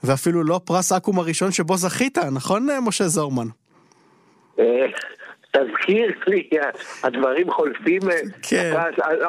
ואפילו 0.05 0.45
לא 0.45 0.61
פרס 0.65 0.93
אקו"ם 0.93 1.19
הראשון 1.19 1.53
שבו 1.53 1.77
זכית, 1.77 2.19
נכון 2.19 2.69
משה 2.83 3.05
זורמן? 3.05 3.47
אה, 4.59 4.87
תזכיר 5.53 6.13
לי, 6.27 6.49
הדברים 7.03 7.51
חולפים, 7.51 8.01
כן. 8.43 8.75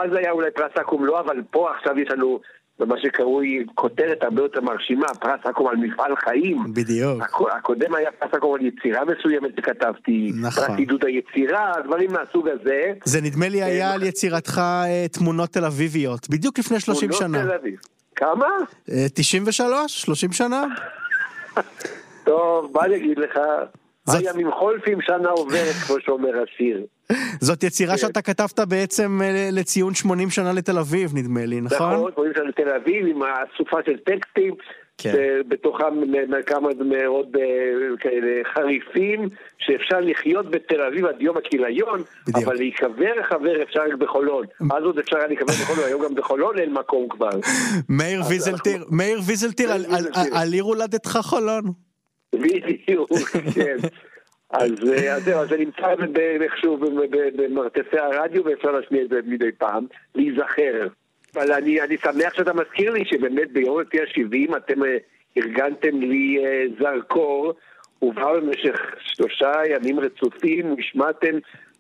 אז 0.04 0.14
היה 0.14 0.32
אולי 0.32 0.52
פרס 0.52 0.72
אקו"ם 0.82 1.06
לא, 1.06 1.20
אבל 1.20 1.42
פה 1.52 1.72
עכשיו 1.76 2.00
יש 2.00 2.12
לנו 2.12 2.40
במה 2.80 2.96
שקרוי 3.02 3.66
כותרת 3.76 4.24
הרבה 4.24 4.42
יותר 4.42 4.62
מרשימה, 4.62 5.08
פרס 5.20 5.40
אקו"ם 5.44 5.68
על 5.68 5.76
מפעל 5.76 6.16
חיים. 6.16 6.58
בדיוק. 6.74 7.24
הקודם 7.58 7.96
היה 7.96 8.12
פרס 8.12 8.34
אקו"ם 8.34 8.56
על 8.56 8.66
יצירה 8.66 9.02
מסוימת 9.06 9.52
שכתבתי, 9.56 10.32
נכון. 10.42 10.68
פרס 10.68 10.78
עידוד 10.78 11.06
היצירה, 11.06 11.74
דברים 11.86 12.14
מהסוג 12.14 12.48
הזה. 12.48 12.94
זה 13.04 13.22
נדמה 13.22 13.50
לי 13.50 13.64
היה 13.64 13.94
על 13.94 14.04
יצירתך 14.04 14.58
אה, 14.58 15.06
תמונות 15.12 15.50
תל 15.50 15.66
אביביות, 15.66 16.30
בדיוק 16.30 16.60
לפני 16.60 16.80
30 16.80 17.12
שנה. 17.12 17.28
תמונות 17.28 17.48
תל 17.48 17.54
אביב. 17.54 17.80
כמה? 18.16 18.48
93? 19.14 19.74
אה, 19.74 19.88
30 19.88 20.32
שנה? 20.32 20.66
טוב, 22.24 22.72
מה 22.74 22.86
אני 22.86 22.96
אגיד 22.96 23.20
לך? 23.20 23.40
זאת... 24.08 24.22
הימים 24.26 24.52
חולפים 24.52 25.02
שנה 25.02 25.30
עוברת, 25.30 25.76
כמו 25.88 25.96
שאומר 26.06 26.30
השיר. 26.44 26.86
זאת 27.42 27.64
יצירה 27.64 27.92
כן. 27.92 27.98
שאתה 27.98 28.22
כתבת 28.22 28.60
בעצם 28.60 29.20
אה, 29.24 29.50
לציון 29.52 29.94
80 29.94 30.30
שנה 30.30 30.54
לתל 30.54 30.78
אביב, 30.78 31.12
נדמה 31.16 31.46
לי, 31.46 31.62
נכון? 31.62 31.94
נכון, 31.94 32.12
80 32.16 32.34
שנה 32.36 32.44
לתל 32.44 32.70
אביב, 32.70 33.06
עם 33.08 33.22
אסופה 33.24 33.78
של 33.86 33.98
טקסטים, 33.98 34.56
כן. 34.98 35.14
בתוכם 35.48 35.94
כמה 36.46 36.70
מאוד 36.86 37.36
אה, 37.36 37.98
כאלה 38.00 38.42
חריפים, 38.54 39.30
שאפשר 39.58 40.00
לחיות 40.00 40.52
בתל 40.52 40.82
אביב 40.82 41.06
עד 41.06 41.22
יום 41.22 41.38
הכיליון, 41.38 42.02
אבל 42.36 42.56
להיקבר 42.56 43.24
חבר 43.30 43.64
אפשר 43.64 43.80
רק 43.80 43.94
בחולון. 44.00 44.46
אז 44.72 44.84
עוד 44.84 45.00
אפשר 45.00 45.18
היה 45.18 45.28
להיקבר 45.28 45.54
בחולון, 45.64 45.86
היום 45.88 46.04
גם 46.04 46.16
בחולון 46.16 46.60
אין 46.60 46.74
מקום 46.74 47.08
כבר. 47.10 47.40
מאיר 47.90 48.22
ויזלטיר, 48.30 48.86
מאיר 48.92 49.20
ויזלטיר, 49.26 49.70
על 50.32 50.54
עיר 50.54 50.64
הולדתך 50.64 51.20
חולון. 51.22 51.87
בדיוק, 52.34 53.10
כן. 53.56 53.78
אז 54.50 54.72
זהו, 55.24 55.40
אז 55.40 55.50
זה 55.50 55.58
נמצא 55.58 55.96
איכשהו 56.42 56.78
במרתפי 57.36 58.00
הרדיו 58.00 58.46
ואפשר 58.46 58.72
להשמיע 58.72 59.04
את 59.04 59.10
זה 59.10 59.20
מדי 59.26 59.52
פעם, 59.58 59.86
להיזכר. 60.16 60.88
אבל 61.36 61.52
אני, 61.52 61.82
אני 61.82 61.98
שמח 61.98 62.34
שאתה 62.34 62.54
מזכיר 62.54 62.92
לי 62.92 63.06
שבאמת 63.06 63.52
ביום 63.52 63.82
לפי 63.82 64.00
ה-70 64.00 64.58
אתם 64.58 64.84
אה, 64.84 64.98
ארגנתם 65.38 66.00
לי 66.00 66.46
אה, 66.46 66.64
זרקור, 66.80 67.54
ובאו 68.02 68.42
במשך 68.42 68.96
שלושה 69.00 69.54
ימים 69.70 70.00
רצופים, 70.00 70.76
השמעתם 70.80 71.38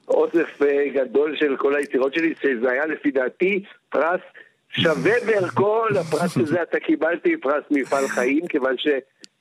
אוסף 0.07 0.61
אה, 0.61 0.89
גדול 0.93 1.37
של 1.37 1.57
כל 1.57 1.75
היצירות 1.75 2.13
שלי, 2.13 2.33
שזה 2.41 2.71
היה 2.71 2.85
לפי 2.85 3.11
דעתי 3.11 3.63
פרס 3.89 4.21
שווה 4.69 5.13
בערכו, 5.25 5.85
לפרס 5.85 6.37
הזה 6.37 6.61
אתה 6.61 6.79
קיבלתי 6.79 7.37
פרס 7.37 7.63
מפעל 7.71 8.07
חיים, 8.07 8.47
כיוון 8.47 8.77
ש... 8.77 8.87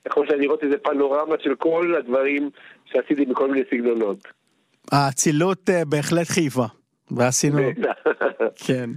יכול 0.07 0.27
שאני 0.27 0.41
לראות 0.41 0.63
איזה 0.63 0.77
פנורמה 0.77 1.35
של 1.39 1.55
כל 1.55 1.95
הדברים 1.99 2.49
שעשיתי 2.85 3.25
בכל 3.25 3.51
מיני 3.51 3.63
סגנונות. 3.71 4.27
האצילות 4.91 5.69
אה, 5.69 5.85
בהחלט 5.85 6.27
חייבה, 6.27 6.65
ועשינו... 7.11 7.59
כן. 8.67 8.89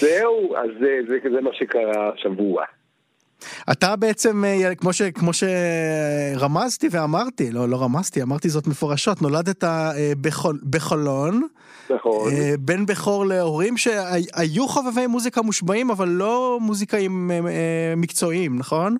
זהו, 0.00 0.56
אז 0.56 0.70
זה, 0.80 0.98
זה, 1.08 1.18
זה 1.34 1.40
מה 1.40 1.50
שקרה 1.52 2.10
השבוע. 2.14 2.64
אתה 3.72 3.96
בעצם, 3.96 4.44
אה, 4.44 4.74
כמו, 4.74 4.92
ש, 4.92 5.02
כמו 5.02 5.30
שרמזתי 5.32 6.88
ואמרתי, 6.90 7.50
לא, 7.52 7.68
לא 7.68 7.82
רמזתי, 7.82 8.22
אמרתי 8.22 8.48
זאת 8.48 8.66
מפורשות, 8.66 9.22
נולדת 9.22 9.64
אה, 9.64 9.90
בחול, 10.20 10.58
בחולון. 10.70 11.42
נכון. 11.90 12.30
בן 12.60 12.86
בכור 12.86 13.26
להורים 13.26 13.76
שהיו 13.76 14.68
חובבי 14.68 15.06
מוזיקה 15.06 15.42
מושבעים, 15.42 15.90
אבל 15.90 16.08
לא 16.08 16.58
מוזיקאים 16.60 17.30
מקצועיים, 17.96 18.58
נכון? 18.58 18.96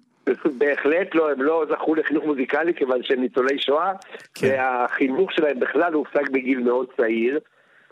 בהחלט 0.58 1.14
לא, 1.14 1.30
הם 1.30 1.42
לא 1.42 1.64
זכו 1.70 1.94
לחינוך 1.94 2.24
מוזיקלי 2.24 2.74
כיוון 2.74 3.02
שהם 3.02 3.20
ניצולי 3.20 3.58
שואה, 3.58 3.92
כן. 4.34 4.48
והחינוך 4.48 5.32
שלהם 5.32 5.60
בכלל 5.60 5.92
הופסק 5.92 6.30
בגיל 6.30 6.58
מאוד 6.58 6.86
צעיר, 6.96 7.40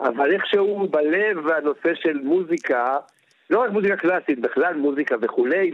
אבל 0.01 0.33
איכשהו 0.33 0.87
בלב 0.87 1.47
הנושא 1.47 1.95
של 1.95 2.19
מוזיקה, 2.23 2.97
לא 3.49 3.59
רק 3.59 3.71
מוזיקה 3.71 3.97
קלאסית, 3.97 4.39
בכלל 4.39 4.73
מוזיקה 4.73 5.15
וכולי, 5.21 5.71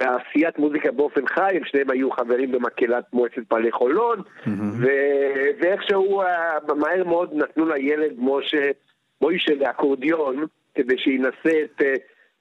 ועשיית 0.00 0.58
מוזיקה 0.58 0.92
באופן 0.92 1.26
חי, 1.26 1.56
הם 1.56 1.64
שניהם 1.64 1.90
היו 1.90 2.10
חברים 2.10 2.52
במקהלת 2.52 3.04
מועצת 3.12 3.42
פעלי 3.48 3.72
חולון, 3.72 4.18
mm-hmm. 4.18 4.50
ו- 4.80 5.50
ואיכשהו 5.60 6.22
אה, 6.22 6.58
מהר 6.76 7.04
מאוד 7.04 7.34
נתנו 7.34 7.68
לילד 7.68 8.12
משה, 8.18 8.70
מוישה 9.20 9.54
לאקורדיון, 9.54 10.46
כדי 10.74 10.98
שינסה 10.98 11.62
את... 11.64 11.82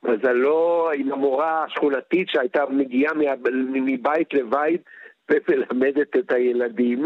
מזלו 0.09 0.89
עם 0.95 1.11
המורה 1.11 1.63
השכונתית 1.63 2.29
שהייתה 2.29 2.63
מגיעה 2.69 3.13
מבית 3.73 4.33
לבית 4.33 4.81
ומלמדת 5.29 6.17
את 6.17 6.31
הילדים. 6.31 7.05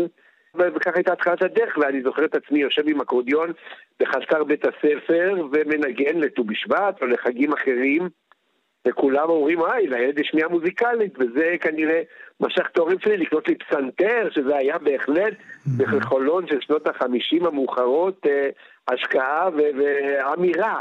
וככה 0.56 0.92
הייתה 0.96 1.14
התחלת 1.14 1.42
הדרך, 1.42 1.78
ואני 1.78 2.02
זוכר 2.02 2.26
את 2.26 2.36
עצמי 2.36 2.60
יושב 2.60 2.84
עם 2.88 3.02
אקורדיון 3.02 3.52
בחשקר 4.00 4.44
בית 4.44 4.66
הספר 4.66 5.34
ומנגן 5.52 6.20
לט"ו 6.20 6.44
בשבט 6.44 7.02
או 7.02 7.08
לחגים 7.08 7.54
אחרים, 7.54 8.10
וכולם 8.88 9.30
אומרים, 9.30 9.64
היי, 9.64 9.88
לילד 9.88 10.20
יש 10.20 10.28
שמיעה 10.32 10.50
מוזיקלית, 10.50 11.14
וזה 11.20 11.56
כנראה 11.62 12.02
משך 12.40 12.68
את 12.72 12.78
ההורים 12.78 13.00
שלי 13.00 13.18
לקנות 13.18 13.48
לי 13.48 13.56
פסנתר, 13.56 14.30
שזה 14.32 14.56
היה 14.56 14.78
בהחלט 14.78 15.34
בחולון 15.78 16.48
של 16.48 16.62
שנות 16.62 16.88
החמישים 16.88 17.46
המאוחרות, 17.46 18.26
אה, 18.26 18.50
השקעה 18.88 19.50
ואמירה. 19.56 20.80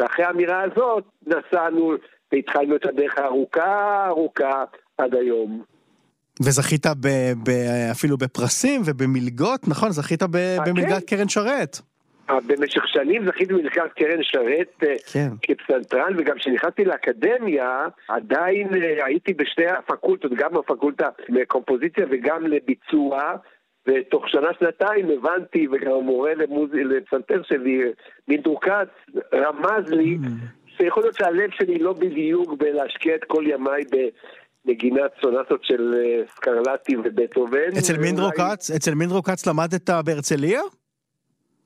ואחרי 0.00 0.24
האמירה 0.24 0.62
הזאת 0.62 1.04
נסענו 1.26 1.92
והתחלנו 2.32 2.76
את 2.76 2.86
הדרך 2.86 3.18
הארוכה 3.18 4.06
ארוכה 4.06 4.64
עד 4.98 5.14
היום. 5.14 5.62
וזכית 6.42 6.86
ב, 6.86 7.08
ב, 7.44 7.50
אפילו 7.92 8.16
בפרסים 8.16 8.80
ובמלגות, 8.84 9.68
נכון? 9.68 9.90
זכית 9.90 10.22
ב, 10.22 10.36
אה, 10.36 10.56
במלגת 10.66 11.04
כן. 11.06 11.16
קרן 11.16 11.28
שרת. 11.28 11.80
אה, 12.30 12.38
במשך 12.46 12.82
שנים 12.86 13.26
זכיתי 13.26 13.52
במלגת 13.52 13.92
קרן 13.96 14.22
שרת 14.22 14.82
אה, 14.82 14.94
כן. 15.12 15.28
כפסנתרן, 15.42 16.12
וגם 16.18 16.36
כשנכנסתי 16.38 16.84
לאקדמיה, 16.84 17.86
עדיין 18.08 18.68
הייתי 19.04 19.34
בשתי 19.34 19.66
הפקולטות, 19.66 20.32
גם 20.34 20.52
בפקולטה 20.52 21.08
לקומפוזיציה 21.28 22.06
וגם 22.10 22.46
לביצוע. 22.46 23.20
ותוך 23.90 24.28
שנה-שנתיים 24.28 25.10
הבנתי, 25.10 25.68
וגם 25.72 25.92
המורה 25.92 26.32
לפסנתר 26.72 27.42
שלי, 27.42 27.82
מינטור 28.28 28.60
כץ, 28.60 29.14
רמז 29.34 29.90
לי 29.90 30.18
mm. 30.22 30.28
שיכול 30.76 31.02
להיות 31.02 31.14
שהלב 31.14 31.50
שלי 31.50 31.78
לא 31.78 31.92
בדיוק 31.92 32.52
בלהשקיע 32.58 33.14
את 33.14 33.24
כל 33.24 33.44
ימיי 33.46 33.82
בנגינת 34.64 35.10
סונטות 35.22 35.64
של 35.64 35.94
אה, 35.96 36.22
סקרלטי 36.36 36.96
ובטהובן. 36.96 37.68
אצל 37.78 37.98
מינדרו 37.98 38.28
כץ? 38.36 38.70
אצל 38.70 38.94
מינדרו 38.94 39.22
כץ 39.22 39.46
למדת 39.46 39.90
בהרצליה? 40.04 40.60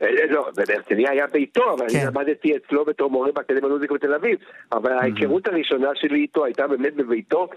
אה, 0.02 0.06
אה, 0.06 0.26
לא, 0.30 0.48
בהרצליה 0.56 1.10
היה 1.10 1.26
ביתו, 1.26 1.74
אבל 1.74 1.86
כן. 1.88 1.98
אני 1.98 2.06
למדתי 2.06 2.56
אצלו 2.56 2.84
בתור 2.84 3.10
מורה 3.10 3.32
באקדמיה 3.32 3.68
מוזיקה 3.68 3.94
בתל 3.94 4.14
אביב. 4.14 4.38
אבל 4.72 4.92
mm-hmm. 4.92 5.02
ההיכרות 5.02 5.48
הראשונה 5.48 5.88
שלי 5.94 6.20
איתו 6.20 6.44
הייתה 6.44 6.66
באמת 6.66 6.94
בביתו, 6.94 7.48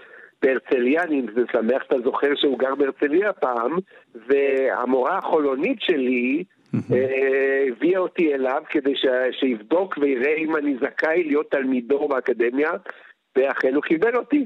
בהרצליה, 0.42 1.02
אני 1.02 1.22
שמח 1.52 1.82
שאתה 1.82 2.00
זוכר 2.04 2.34
שהוא 2.34 2.58
גר 2.58 2.74
בהרצליה 2.74 3.32
פעם, 3.32 3.78
והמורה 4.14 5.18
החולונית 5.18 5.80
שלי 5.80 6.44
אה, 6.74 7.64
הביאה 7.68 7.98
אותי 7.98 8.34
אליו 8.34 8.62
כדי 8.70 8.94
שיבדוק 9.40 9.98
ויראה 9.98 10.34
אם 10.34 10.56
אני 10.56 10.76
זכאי 10.80 11.24
להיות 11.24 11.50
תלמידו 11.50 12.08
באקדמיה, 12.08 12.70
ואכן 13.36 13.74
הוא 13.74 13.82
קיבל 13.82 14.16
אותי. 14.16 14.44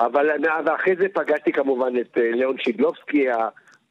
אבל 0.00 0.28
ואחרי 0.64 0.96
זה 0.96 1.06
פגשתי 1.14 1.52
כמובן 1.52 1.92
את 2.00 2.18
אה, 2.18 2.30
ליאון 2.32 2.56
שידלובסקי, 2.58 3.26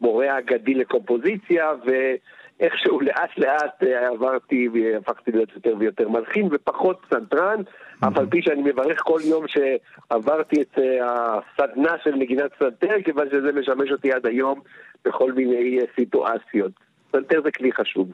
המורה 0.01 0.33
האגדי 0.33 0.73
לקומפוזיציה, 0.73 1.71
ואיכשהו 1.85 3.01
לאט 3.01 3.37
לאט 3.37 3.83
אה, 3.83 4.07
עברתי 4.07 4.69
והפכתי 4.73 5.31
להיות 5.31 5.49
יותר 5.55 5.73
ויותר 5.79 6.09
מלחין 6.09 6.47
ופחות 6.51 7.01
פסנתרן. 7.07 7.61
אף 8.07 8.17
על 8.17 8.25
פי 8.25 8.41
שאני 8.41 8.61
מברך 8.61 9.01
כל 9.03 9.19
יום 9.23 9.45
שעברתי 9.47 10.61
את 10.61 10.79
אה, 10.79 11.39
הסדנה 11.39 11.91
של 12.03 12.15
נגינת 12.15 12.53
פסנתר, 12.53 12.95
כיוון 13.05 13.27
שזה 13.31 13.51
משמש 13.51 13.91
אותי 13.91 14.11
עד 14.11 14.25
היום 14.25 14.61
בכל 15.05 15.33
מיני 15.33 15.79
אה, 15.79 15.85
סיטואציות. 15.95 16.71
פסנתר 17.11 17.41
זה 17.43 17.51
כלי 17.51 17.71
חשוב. 17.71 18.11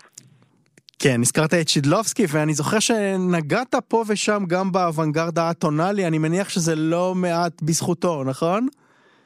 כן, 1.00 1.22
הזכרת 1.22 1.54
את 1.54 1.68
שידלובסקי, 1.68 2.24
ואני 2.34 2.54
זוכר 2.54 2.80
שנגעת 2.80 3.76
פה 3.88 4.04
ושם 4.10 4.44
גם 4.48 4.72
באוונגרד 4.72 5.40
האטונאלי, 5.40 6.08
אני 6.08 6.18
מניח 6.18 6.50
שזה 6.50 6.74
לא 6.76 7.14
מעט 7.16 7.62
בזכותו, 7.62 8.24
נכון? 8.24 8.68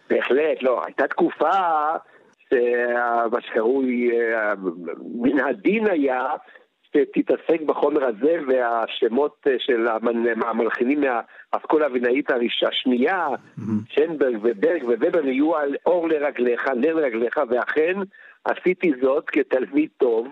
בהחלט, 0.09 0.57
לא. 0.61 0.81
הייתה 0.85 1.07
תקופה 1.07 1.49
שמה 2.49 3.41
שקרוי, 3.41 4.09
אה, 4.11 4.53
מן 5.21 5.39
הדין 5.39 5.89
היה 5.89 6.23
שתתעסק 6.97 7.61
בחומר 7.65 8.05
הזה 8.05 8.37
והשמות 8.47 9.47
של 9.57 9.87
המלחינים 10.45 11.01
מהאסכולה 11.01 11.85
האבינאית 11.85 12.29
השנייה, 12.67 13.27
שנברג 13.89 14.37
וברג 14.41 14.83
וובר 14.83 15.25
יהיו 15.25 15.55
על 15.55 15.75
אור 15.85 16.09
לרגליך, 16.09 16.67
נר 16.67 16.93
לרגליך, 16.93 17.39
ואכן 17.49 17.93
עשיתי 18.45 18.91
זאת 19.01 19.29
כתלמיד 19.29 19.89
טוב, 19.97 20.27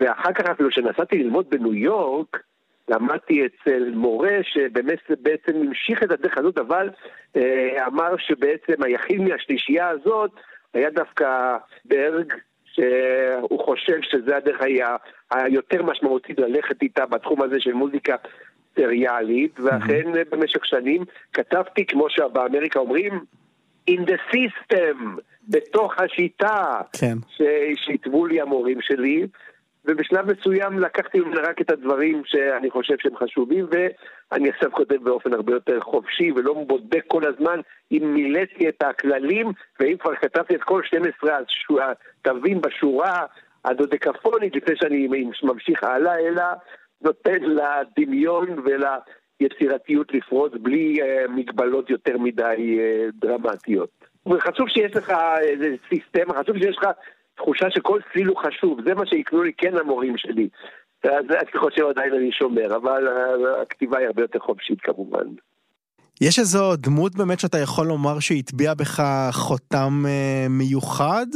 ואחר 0.00 0.32
כך 0.32 0.50
אפילו 0.50 0.68
כשנסעתי 0.70 1.18
ללמוד 1.18 1.50
בניו 1.50 1.74
יורק, 1.74 2.42
למדתי 2.88 3.46
אצל 3.46 3.90
מורה 3.94 4.38
שבאמת 4.42 4.98
בעצם 5.22 5.56
המשיך 5.56 6.02
את 6.02 6.10
הדרך 6.10 6.38
הזאת, 6.38 6.58
אבל 6.58 6.90
אה, 7.36 7.86
אמר 7.86 8.16
שבעצם 8.18 8.82
היחיד 8.82 9.20
מהשלישייה 9.20 9.88
הזאת 9.88 10.30
היה 10.74 10.90
דווקא 10.90 11.56
ברג, 11.84 12.32
שהוא 12.72 13.64
חושב 13.64 13.98
שזה 14.02 14.36
הדרך 14.36 14.60
היה 14.60 14.96
היותר 15.30 15.82
משמעותית 15.82 16.38
ללכת 16.38 16.82
איתה 16.82 17.06
בתחום 17.06 17.42
הזה 17.42 17.56
של 17.60 17.72
מוזיקה 17.72 18.16
סריאלית, 18.74 19.60
ואכן 19.60 20.12
mm-hmm. 20.12 20.30
במשך 20.30 20.64
שנים 20.64 21.04
כתבתי, 21.32 21.86
כמו 21.86 22.10
שבאמריקה 22.10 22.78
אומרים, 22.78 23.20
in 23.90 24.00
the 24.00 24.34
system, 24.34 24.96
בתוך 25.48 25.94
השיטה, 25.98 26.80
כן. 26.92 27.16
שהתוו 27.76 28.26
לי 28.26 28.40
המורים 28.40 28.78
שלי. 28.80 29.26
ובשלב 29.84 30.32
מסוים 30.32 30.78
לקחתי 30.78 31.20
רק 31.20 31.60
את 31.60 31.70
הדברים 31.70 32.22
שאני 32.24 32.70
חושב 32.70 32.94
שהם 32.98 33.16
חשובים, 33.16 33.66
ואני 33.70 34.48
עכשיו 34.48 34.72
כותב 34.72 34.96
באופן 35.02 35.34
הרבה 35.34 35.52
יותר 35.52 35.80
חופשי, 35.80 36.32
ולא 36.32 36.54
בודק 36.66 37.04
כל 37.06 37.22
הזמן 37.26 37.60
אם 37.92 38.14
מילאתי 38.14 38.68
את 38.68 38.82
הכללים, 38.82 39.52
ואם 39.80 39.96
כבר 39.96 40.14
כתבתי 40.14 40.54
את 40.54 40.62
כל 40.62 40.82
12 40.84 41.38
התווים 42.24 42.60
בשורה 42.60 43.26
הדודקפונית, 43.64 44.56
לפני 44.56 44.76
שאני 44.76 45.08
ממשיך 45.42 45.84
הלאה, 45.84 46.18
אלא 46.18 46.44
נותן 47.02 47.38
לדמיון 47.42 48.48
וליצירתיות 48.64 50.14
לפרוץ 50.14 50.52
בלי 50.60 50.96
uh, 51.00 51.30
מגבלות 51.30 51.90
יותר 51.90 52.18
מדי 52.18 52.78
uh, 52.78 53.12
דרמטיות. 53.14 53.90
וחשוב 54.26 54.68
שיש 54.68 54.96
לך 54.96 55.12
איזה 55.40 55.74
סיסטמה, 55.88 56.42
חשוב 56.42 56.58
שיש 56.58 56.76
לך 56.76 56.86
תחושה 57.36 57.70
שכל 57.70 58.00
צליל 58.12 58.26
הוא 58.26 58.36
חשוב, 58.36 58.78
זה 58.84 58.94
מה 58.94 59.06
שיקנו 59.06 59.42
לי 59.42 59.52
כן 59.58 59.76
המורים 59.76 60.18
שלי. 60.18 60.48
אז 61.04 61.24
אני 61.30 61.60
חושב 61.60 61.86
עדיין 61.86 62.14
אני 62.14 62.32
שומר, 62.32 62.76
אבל 62.76 63.08
הכתיבה 63.62 63.98
היא 63.98 64.06
הרבה 64.06 64.22
יותר 64.22 64.38
חופשית 64.38 64.80
כמובן. 64.80 65.26
יש 66.20 66.38
איזו 66.38 66.76
דמות 66.76 67.14
באמת 67.14 67.40
שאתה 67.40 67.58
יכול 67.58 67.86
לומר 67.86 68.20
שהטביע 68.20 68.74
בך 68.74 69.02
חותם 69.32 70.02
אה, 70.06 70.46
מיוחד? 70.50 71.26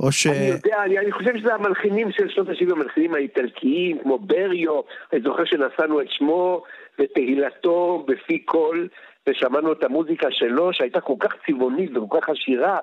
או 0.00 0.12
ש... 0.12 0.26
אני 0.26 0.46
יודע, 0.46 0.82
אני, 0.84 0.98
אני 0.98 1.12
חושב 1.12 1.38
שזה 1.38 1.54
המלחינים 1.54 2.12
של 2.12 2.28
שנות 2.28 2.48
ה-70, 2.48 2.72
המלחינים 2.72 3.14
האיטלקיים, 3.14 3.98
כמו 4.02 4.18
בריו, 4.18 4.80
אני 5.12 5.20
זוכר 5.20 5.44
שנשאנו 5.44 6.00
את 6.00 6.06
שמו 6.10 6.62
ותהילתו 6.98 8.04
בפי 8.08 8.38
קול, 8.38 8.88
ושמענו 9.28 9.72
את 9.72 9.84
המוזיקה 9.84 10.28
שלו, 10.30 10.72
שהייתה 10.72 11.00
כל 11.00 11.14
כך 11.20 11.32
צבעונית 11.46 11.96
וכל 11.96 12.18
כך 12.20 12.28
עשירה, 12.28 12.78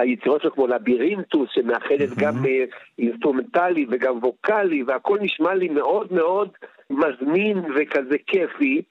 היצירות 0.00 0.42
שלו 0.42 0.52
כמו 0.52 0.66
לבירינטוס, 0.66 1.48
שמאחדת 1.52 2.08
mm-hmm. 2.08 2.20
גם 2.20 2.46
אה, 2.46 2.64
אינסטרומנטלי 2.98 3.86
וגם 3.90 4.18
ווקאלי, 4.18 4.82
והכל 4.82 5.18
נשמע 5.20 5.54
לי 5.54 5.68
מאוד 5.68 6.12
מאוד 6.12 6.48
מזמין 6.90 7.58
וכזה 7.74 8.16
כיפי. 8.26 8.82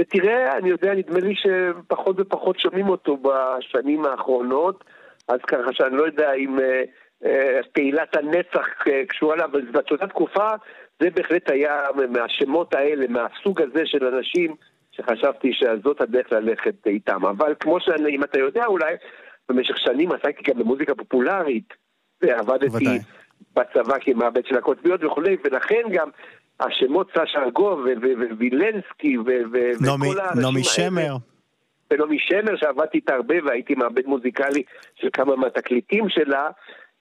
ותראה, 0.00 0.58
אני 0.58 0.68
יודע, 0.68 0.94
נדמה 0.94 1.18
לי 1.18 1.34
שפחות 1.34 2.16
ופחות 2.18 2.58
שומעים 2.58 2.88
אותו 2.88 3.16
בשנים 3.16 4.04
האחרונות, 4.04 4.84
אז 5.28 5.40
ככה 5.46 5.72
שאני 5.72 5.96
לא 5.96 6.02
יודע 6.02 6.32
אם 6.32 6.60
אה, 6.60 6.82
אה, 7.24 7.60
תהילת 7.72 8.16
הנצח 8.16 8.66
אה, 8.86 9.02
קשורה 9.08 9.36
לה, 9.36 9.44
אבל 9.44 9.60
באותה 9.60 10.06
תקופה 10.06 10.48
זה 11.00 11.10
בהחלט 11.10 11.50
היה 11.50 11.80
מהשמות 12.10 12.74
האלה, 12.74 13.06
מהסוג 13.08 13.62
הזה 13.62 13.86
של 13.86 14.06
אנשים 14.06 14.54
שחשבתי 14.92 15.52
שזאת 15.52 16.00
הדרך 16.00 16.32
ללכת 16.32 16.86
איתם. 16.86 17.26
אבל 17.26 17.54
כמו 17.60 17.80
שאני, 17.80 18.16
אם 18.16 18.24
אתה 18.24 18.38
יודע 18.38 18.66
אולי, 18.66 18.94
במשך 19.48 19.78
שנים 19.78 20.12
עסקתי 20.12 20.52
גם 20.52 20.58
במוזיקה 20.58 20.94
פופולרית, 20.94 21.74
ועבדתי 22.22 22.98
בצבא 23.56 23.98
כמעבד 24.00 24.46
של 24.46 24.58
הקוטביות 24.58 25.04
וכולי, 25.04 25.36
ולכן 25.44 25.82
גם 25.92 26.08
השמות 26.60 27.10
סשה 27.10 27.42
ארגוב 27.42 27.86
ווילנסקי 28.38 29.18
וכל 29.18 30.20
האנשים 30.20 30.42
נעמי 30.42 30.64
שמר. 30.64 31.16
ונעמי 31.90 32.18
שמר 32.18 32.56
שעבדתי 32.56 32.98
איתה 32.98 33.14
הרבה 33.14 33.34
והייתי 33.44 33.74
מעבד 33.74 34.06
מוזיקלי 34.06 34.62
של 34.94 35.08
כמה 35.12 35.36
מהתקליטים 35.36 36.08
שלה, 36.08 36.50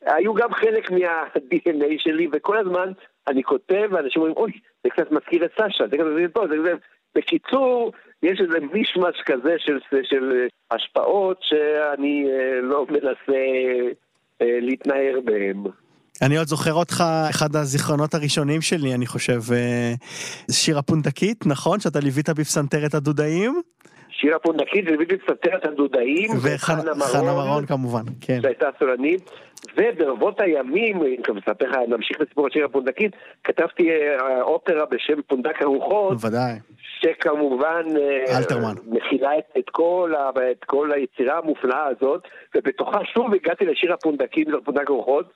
היו 0.06 0.34
גם 0.34 0.54
חלק 0.54 0.92
מה-DNA 0.92 1.94
שלי, 1.98 2.28
וכל 2.34 2.58
הזמן 2.58 2.92
אני 3.28 3.44
כותב, 3.44 3.88
ואנשים 3.92 4.22
אומרים, 4.22 4.38
אוי, 4.38 4.52
זה 4.84 4.90
קצת 4.90 5.12
מזכיר 5.12 5.46
את 5.46 5.52
סשה, 5.52 5.88
זה 5.88 5.98
קצת 5.98 6.06
מזכיר 6.06 6.26
את 6.26 6.34
פה, 6.34 6.48
זה 6.48 6.56
קצת... 6.64 6.80
בקיצור, 7.16 7.92
יש 8.24 8.40
איזה 8.42 8.60
מישמש 8.74 9.16
כזה 9.26 9.56
של, 9.58 9.80
של 10.04 10.48
השפעות 10.72 11.38
שאני 11.42 12.26
אה, 12.30 12.62
לא 12.62 12.86
מנסה 12.90 13.42
אה, 14.42 14.60
להתנער 14.62 15.20
בהם. 15.26 15.64
אני 16.22 16.38
עוד 16.38 16.48
זוכר 16.48 16.74
אותך, 16.74 17.04
אחד 17.30 17.56
הזיכרונות 17.56 18.14
הראשונים 18.14 18.62
שלי, 18.62 18.94
אני 18.94 19.06
חושב, 19.06 19.42
אה, 19.54 19.94
שיר 20.52 20.78
הפונדקית, 20.78 21.46
נכון? 21.46 21.80
שאתה 21.80 22.00
ליווית 22.00 22.30
בפסנתרת 22.30 22.94
הדודאים? 22.94 23.62
שיר 24.20 24.36
הפונדקית, 24.36 24.86
ליוויתי 24.86 25.16
בפסנתרת 25.16 25.66
הדודאים, 25.66 26.30
וחנה 26.44 27.34
מרון 27.34 27.66
כמובן, 27.66 28.04
כן. 28.22 28.42
שהייתה 28.42 28.70
סולנית, 28.80 29.32
וברבות 29.78 30.40
הימים, 30.40 31.04
אם 31.04 31.22
כבר 31.24 31.34
מספר 31.34 31.70
לך, 31.70 31.78
נמשיך 31.88 32.22
לסיפור 32.22 32.48
השיר 32.48 32.66
הפונדקית, 32.66 33.12
כתבתי 33.44 33.90
אופרה 34.42 34.86
בשם 34.86 35.22
פונדק 35.28 35.62
הרוחות. 35.62 36.18
ודאי. 36.22 36.54
שכמובן 37.00 37.84
אה, 37.98 38.38
אלתרמן. 38.38 38.74
מכילה 38.88 39.38
את, 39.38 39.58
את, 39.58 39.70
כל, 39.70 40.14
את 40.52 40.64
כל 40.66 40.92
היצירה 40.92 41.38
המופלאה 41.38 41.86
הזאת, 41.86 42.22
ובתוכה 42.56 43.00
שוב 43.14 43.34
הגעתי 43.34 43.66
לשיר 43.66 43.94
הפונדקים, 43.94 44.48
פונדק 44.66 44.90
הרוחות, 44.90 45.34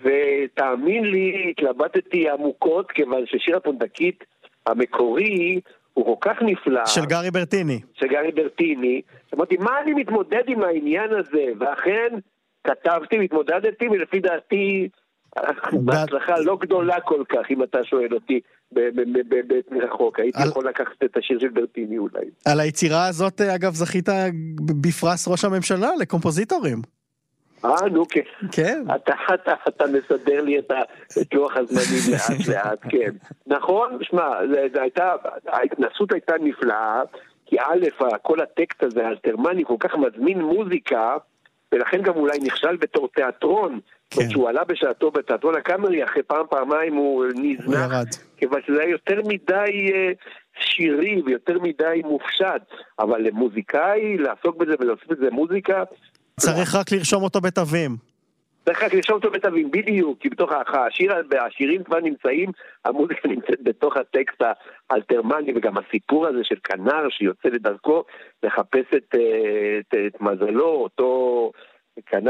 ותאמין 0.00 1.04
לי, 1.04 1.50
התלבטתי 1.50 2.30
עמוקות, 2.30 2.90
כיוון 2.90 3.24
ששיר 3.26 3.56
הפונדקית 3.56 4.24
המקורי 4.66 5.60
הוא 5.98 6.06
כל 6.06 6.30
כך 6.30 6.42
נפלא. 6.42 6.86
של 6.86 7.04
גארי 7.04 7.30
ברטיני. 7.30 7.80
של 7.94 8.06
גארי 8.06 8.32
ברטיני. 8.32 9.02
אמרתי, 9.34 9.56
מה 9.56 9.70
אני 9.82 9.92
מתמודד 9.92 10.42
עם 10.46 10.62
העניין 10.62 11.10
הזה? 11.10 11.44
ואכן, 11.58 12.08
כתבתי, 12.64 13.24
התמודדתי, 13.24 13.88
ולפי 13.88 14.20
דעתי, 14.20 14.88
בהצלחה 15.72 16.38
לא 16.38 16.58
גדולה 16.60 17.00
כל 17.00 17.22
כך, 17.28 17.50
אם 17.50 17.62
אתה 17.62 17.78
שואל 17.84 18.14
אותי. 18.14 18.40
מרחוק, 19.70 20.20
הייתי 20.20 20.42
יכול 20.48 20.68
לקחת 20.68 21.04
את 21.04 21.16
השיר 21.16 21.38
של 21.38 21.48
ברטיני 21.48 21.98
אולי. 21.98 22.26
על 22.44 22.60
היצירה 22.60 23.06
הזאת, 23.06 23.40
אגב, 23.40 23.74
זכית 23.74 24.08
בפרס 24.82 25.28
ראש 25.28 25.44
הממשלה 25.44 25.90
לקומפוזיטורים. 26.00 26.78
אה, 27.64 27.88
נו 27.92 28.08
כן. 28.08 28.20
כן. 28.52 28.82
אתה, 28.94 29.14
אתה, 29.34 29.54
אתה 29.68 29.84
מסדר 29.86 30.40
לי 30.40 30.58
את, 30.58 30.72
את 31.22 31.34
לוח 31.34 31.56
הזמנים 31.56 32.02
לאט 32.12 32.48
לאט, 32.48 32.78
כן. 32.88 33.10
נכון, 33.46 33.98
שמע, 34.02 34.28
ההתנסות 35.46 36.12
הייתה 36.12 36.34
נפלאה, 36.40 37.02
כי 37.46 37.56
א', 37.60 38.04
כל 38.22 38.40
הטקסט 38.40 38.82
הזה, 38.82 39.06
האלתרמני, 39.06 39.64
כל 39.64 39.76
כך 39.80 39.94
מזמין 39.94 40.42
מוזיקה, 40.42 41.16
ולכן 41.72 42.02
גם 42.02 42.16
אולי 42.16 42.38
נכשל 42.42 42.76
בתור 42.76 43.08
תיאטרון. 43.14 43.80
כן. 44.10 44.28
כשהוא 44.28 44.48
עלה 44.48 44.64
בשעתו 44.64 45.10
בתיאטרון 45.10 45.54
הקאמרי, 45.54 46.04
אחרי 46.04 46.22
פעם 46.22 46.46
פעמיים 46.50 46.94
הוא 46.94 47.24
נזנח, 47.34 47.92
כיוון 48.36 48.60
שזה 48.66 48.80
היה 48.80 48.90
יותר 48.90 49.20
מדי 49.24 49.88
uh, 49.88 50.28
שירי 50.60 51.22
ויותר 51.24 51.58
מדי 51.58 52.02
מופשט, 52.04 52.62
אבל 52.98 53.20
למוזיקאי, 53.22 54.18
לעסוק 54.18 54.56
בזה 54.56 54.74
זה 55.20 55.30
מוזיקה... 55.30 55.84
צריך 56.38 56.74
רק 56.74 56.92
לרשום 56.92 57.22
אותו 57.22 57.40
בתווים. 57.40 57.96
צריך 58.64 58.82
רק 58.82 58.94
לרשום 58.94 59.14
אותו 59.14 59.30
בתווים, 59.30 59.70
בדיוק, 59.70 60.18
כי 60.20 60.28
בתוך 60.28 60.50
השיר, 60.52 61.14
השירים 61.46 61.84
כבר 61.84 62.00
נמצאים, 62.00 62.50
המוזיקה 62.84 63.28
נמצאת 63.28 63.62
בתוך 63.62 63.96
הטקסט 63.96 64.42
האלתרמני, 64.90 65.52
וגם 65.56 65.74
הסיפור 65.78 66.26
הזה 66.26 66.38
של 66.42 66.56
כנר 66.64 67.08
שיוצא 67.10 67.48
לדרכו 67.48 68.04
לחפש 68.42 68.86
את, 68.96 69.14
אה, 69.14 69.78
את, 69.78 69.94
את 70.06 70.20
מזלו, 70.20 70.68
אותו... 70.68 71.52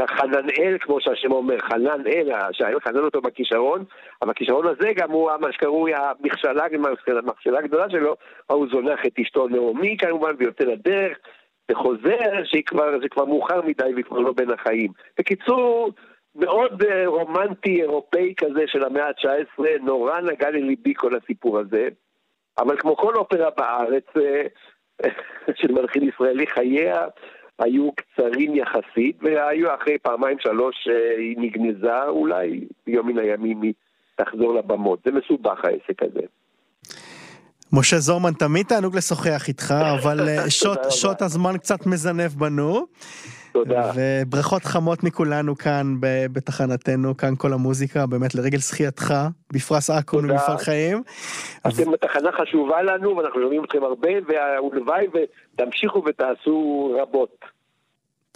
חננאל, 0.07 0.77
כמו 0.79 1.01
שהשם 1.01 1.31
אומר, 1.31 1.59
חננאל, 1.59 2.31
שהאל 2.51 2.79
חנן 2.79 3.03
אותו 3.03 3.21
בכישרון, 3.21 3.83
אבל 4.21 4.31
הכישרון 4.31 4.67
הזה 4.67 4.91
גם 4.95 5.11
הוא 5.11 5.31
מה 5.41 5.51
שקרוי 5.51 5.91
המכשלה, 5.95 6.65
המכשלה 7.17 7.59
הגדולה 7.59 7.89
שלו, 7.89 8.15
הוא 8.47 8.67
זונח 8.71 8.99
את 9.07 9.19
אשתו 9.19 9.47
נעמי 9.47 9.97
כמובן 9.97 10.31
ויוצא 10.37 10.63
לדרך, 10.63 11.17
וחוזר 11.69 12.43
שזה 12.43 13.09
כבר 13.09 13.25
מאוחר 13.25 13.61
מדי 13.61 13.91
וכבר 13.97 14.19
לא 14.19 14.33
בין 14.33 14.51
החיים. 14.51 14.91
בקיצור, 15.19 15.91
מאוד 16.35 16.83
אה, 16.83 17.07
רומנטי 17.07 17.81
אירופאי 17.81 18.33
כזה 18.37 18.63
של 18.67 18.83
המאה 18.83 19.07
ה-19, 19.07 19.63
נורא 19.81 20.21
נגע 20.21 20.49
לליבי 20.49 20.93
כל 20.95 21.15
הסיפור 21.15 21.59
הזה, 21.59 21.87
אבל 22.57 22.77
כמו 22.79 22.95
כל 22.95 23.15
אופרה 23.15 23.49
בארץ, 23.57 24.05
אה, 24.17 24.43
של 25.59 25.71
מלחין 25.71 26.09
ישראלי, 26.09 26.47
חייה 26.47 27.07
היו 27.59 27.91
קצרים 27.91 28.55
יחסית, 28.55 29.17
והיו 29.21 29.75
אחרי 29.75 29.97
פעמיים 29.97 30.39
שלוש 30.39 30.87
אה, 30.87 31.17
היא 31.17 31.35
נגנזה, 31.37 32.03
אולי 32.03 32.67
ביום 32.87 33.07
מן 33.07 33.19
הימים 33.19 33.61
היא 33.61 33.73
תחזור 34.15 34.53
לבמות. 34.53 34.99
זה 35.05 35.11
מסובך 35.11 35.65
העסק 35.65 36.03
הזה. 36.03 36.21
משה 37.73 37.99
זורמן, 37.99 38.33
תמיד 38.33 38.65
תענוג 38.65 38.97
לשוחח 38.97 39.47
איתך, 39.47 39.73
אבל 39.95 40.29
אה, 40.29 40.49
שוט, 40.49 40.79
שוט 40.89 41.21
הזמן 41.21 41.57
קצת 41.57 41.85
מזנב 41.85 42.31
בנו. 42.37 42.85
תודה. 43.51 43.91
וברכות 43.95 44.63
חמות 44.63 45.03
מכולנו 45.03 45.55
כאן 45.55 45.95
בתחנתנו, 46.33 47.17
כאן 47.17 47.33
כל 47.37 47.53
המוזיקה, 47.53 48.05
באמת 48.05 48.35
לרגל 48.35 48.57
זכייתך 48.57 49.13
בפרס 49.53 49.89
אקו"ם 49.89 50.25
למפעל 50.25 50.57
חיים. 50.57 51.03
אתם 51.67 51.95
תחנה 51.95 52.29
חשובה 52.31 52.81
לנו, 52.81 53.17
ואנחנו 53.17 53.41
שומעים 53.41 53.63
אתכם 53.63 53.83
הרבה, 53.83 54.09
והלוואי 54.27 55.07
ותמשיכו 55.13 56.03
ותעשו 56.05 56.91
רבות. 57.01 57.58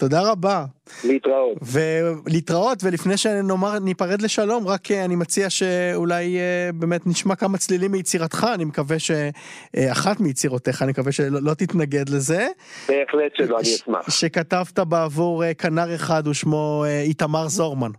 תודה 0.03 0.31
רבה. 0.31 0.65
להתראות. 1.07 1.57
ולהתראות, 1.61 2.77
ולפני 2.83 3.17
שנאמר 3.17 3.79
ניפרד 3.79 4.21
לשלום, 4.21 4.67
רק 4.67 4.91
אה, 4.91 5.05
אני 5.05 5.15
מציע 5.15 5.49
שאולי 5.49 6.37
אה, 6.39 6.69
באמת 6.73 7.07
נשמע 7.07 7.35
כמה 7.35 7.57
צלילים 7.57 7.91
מיצירתך, 7.91 8.47
אני 8.55 8.65
מקווה 8.65 8.97
שאחת 8.99 10.19
מיצירותיך, 10.19 10.81
אני 10.81 10.91
מקווה 10.91 11.11
שלא 11.11 11.39
לא 11.41 11.53
תתנגד 11.53 12.09
לזה. 12.09 12.47
בהחלט 12.87 13.35
שלא, 13.35 13.59
אני 13.59 13.63
אשמח. 13.63 14.09
שכתבת 14.09 14.79
בעבור 14.79 15.43
אה, 15.43 15.53
כנר 15.53 15.95
אחד 15.95 16.27
ושמו 16.27 16.83
איתמר 17.07 17.47
זורמן. 17.47 17.91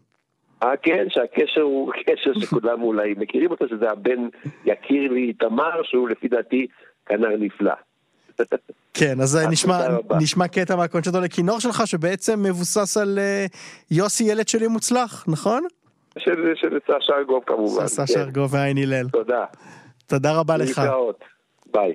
אה 0.62 0.76
כן, 0.82 1.06
שהקשר 1.08 1.60
הוא 1.60 1.92
קשר 2.06 2.32
שכולם 2.40 2.82
אולי 2.82 3.14
מכירים 3.16 3.50
אותו, 3.50 3.68
שזה 3.68 3.90
הבן 3.90 4.28
יקיר 4.64 5.12
לי 5.12 5.24
איתמר, 5.28 5.82
שהוא 5.82 6.08
לפי 6.08 6.28
דעתי 6.28 6.66
כנר 7.06 7.36
נפלא. 7.38 7.74
כן, 8.94 9.20
אז 9.20 9.38
נשמע, 9.50 9.78
נשמע 10.20 10.48
קטע 10.48 10.76
מהקונצ'רטו 10.76 11.20
לכינור 11.20 11.60
שלך, 11.60 11.86
שבעצם 11.86 12.42
מבוסס 12.42 12.96
על 12.96 13.18
uh, 13.18 13.56
יוסי 13.90 14.24
ילד 14.24 14.48
שלי 14.48 14.68
מוצלח, 14.68 15.24
נכון? 15.28 15.66
של, 16.18 16.52
של 16.54 16.78
סשה 16.86 17.14
ארגוב 17.18 17.42
כמובן. 17.46 17.86
סשה 17.86 18.20
ארגוב 18.20 18.50
כן. 18.50 18.56
ועין 18.56 18.78
הלל. 18.78 19.08
תודה. 19.08 19.44
תודה 20.06 20.32
רבה 20.32 20.56
לך. 20.56 20.78
להתראות. 20.78 21.24
ביי. 21.72 21.92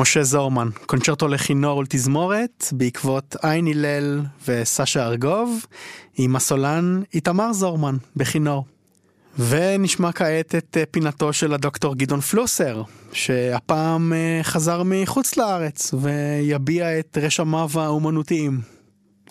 משה 0.00 0.22
זורמן, 0.22 0.68
קונצ'רטו 0.86 1.28
לכינור 1.28 1.78
ולתזמורת, 1.78 2.64
בעקבות 2.72 3.36
עין 3.42 3.66
הלל 3.66 4.20
וסשה 4.48 5.06
ארגוב, 5.06 5.66
עם 6.18 6.36
הסולן 6.36 6.84
איתמר 7.14 7.52
זורמן, 7.52 7.94
בכינור. 8.16 8.64
ונשמע 9.50 10.12
כעת 10.12 10.54
את 10.54 10.76
אה, 10.76 10.86
פינתו 10.86 11.32
של 11.32 11.54
הדוקטור 11.54 11.96
גדעון 11.96 12.20
פלוסר, 12.20 12.82
שהפעם 13.12 14.12
אה, 14.12 14.40
חזר 14.42 14.82
מחוץ 14.84 15.36
לארץ 15.36 15.94
ויביע 15.94 16.98
את 16.98 17.18
רשמיו 17.22 17.68
האומנותיים. 17.74 18.52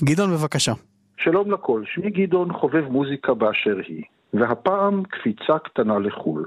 גדעון, 0.03 0.32
בבקשה. 0.32 0.74
שלום 1.17 1.51
לכל, 1.51 1.84
שמי 1.93 2.09
גדעון 2.09 2.53
חובב 2.53 2.84
מוזיקה 2.89 3.34
באשר 3.34 3.78
היא, 3.88 4.03
והפעם 4.34 5.03
קפיצה 5.03 5.59
קטנה 5.63 5.99
לחו"ל. 5.99 6.45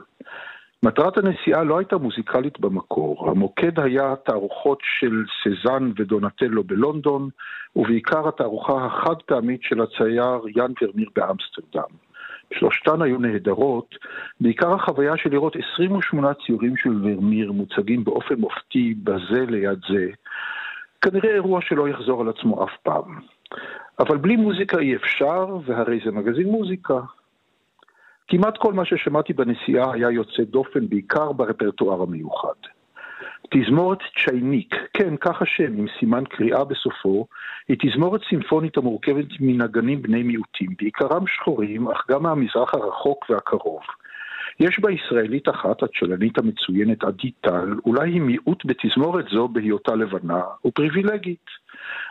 מטרת 0.85 1.19
הנסיעה 1.19 1.63
לא 1.63 1.79
הייתה 1.79 1.97
מוזיקלית 1.97 2.61
במקור, 2.61 3.31
המוקד 3.31 3.81
היה 3.81 4.15
תערוכות 4.25 4.79
של 4.83 5.25
סזן 5.43 5.91
ודונטלו 5.97 6.65
בלונדון, 6.65 7.29
ובעיקר 7.77 8.29
התערוכה 8.29 8.87
החד 8.87 9.23
פעמית 9.27 9.63
של 9.63 9.81
הצייר 9.81 10.41
יאן 10.57 10.73
ורמיר 10.83 11.09
באמסטרדם. 11.17 11.89
שלושתן 12.53 13.03
היו 13.03 13.19
נהדרות, 13.19 13.95
בעיקר 14.41 14.75
החוויה 14.75 15.17
של 15.17 15.31
לראות 15.31 15.57
28 15.75 16.33
ציורים 16.47 16.77
של 16.77 16.91
ורמיר 17.03 17.53
מוצגים 17.53 18.05
באופן 18.05 18.35
מופתי 18.35 18.95
בזה 19.05 19.45
ליד 19.49 19.79
זה, 19.89 20.07
כנראה 21.01 21.35
אירוע 21.35 21.61
שלא 21.63 21.89
יחזור 21.89 22.21
על 22.21 22.29
עצמו 22.29 22.65
אף 22.65 22.77
פעם. 22.83 23.21
אבל 23.99 24.17
בלי 24.17 24.37
מוזיקה 24.37 24.79
אי 24.79 24.97
אפשר, 24.97 25.47
והרי 25.65 26.01
זה 26.05 26.11
מגזין 26.13 26.47
מוזיקה. 26.47 27.01
כמעט 28.29 28.59
כל 28.59 28.73
מה 28.73 28.85
ששמעתי 28.85 29.33
בנסיעה 29.33 29.95
היה 29.95 30.11
יוצא 30.11 30.43
דופן, 30.43 30.89
בעיקר 30.89 31.33
ברפרטואר 31.33 32.03
המיוחד. 32.03 32.55
תזמורת 33.51 33.99
צ'ייניק, 34.25 34.75
כן, 34.95 35.17
כך 35.17 35.43
השם, 35.43 35.79
עם 35.79 35.87
סימן 35.99 36.25
קריאה 36.25 36.65
בסופו, 36.65 37.27
היא 37.69 37.77
תזמורת 37.83 38.21
סימפונית 38.29 38.77
המורכבת 38.77 39.27
מנגנים 39.41 40.03
בני 40.03 40.23
מיעוטים, 40.23 40.69
בעיקרם 40.79 41.27
שחורים, 41.27 41.89
אך 41.89 42.05
גם 42.11 42.23
מהמזרח 42.23 42.75
הרחוק 42.75 43.31
והקרוב. 43.31 43.83
יש 44.61 44.81
בה 44.81 44.91
ישראלית 44.91 45.49
אחת, 45.49 45.83
הצ'לנית 45.83 46.39
המצוינת 46.39 47.05
עדי 47.05 47.31
טל, 47.31 47.75
אולי 47.87 48.11
היא 48.11 48.21
מיעוט 48.21 48.63
בתזמורת 48.65 49.25
זו 49.29 49.49
בהיותה 49.49 49.95
לבנה, 49.95 50.41
ופריבילגית. 50.65 51.47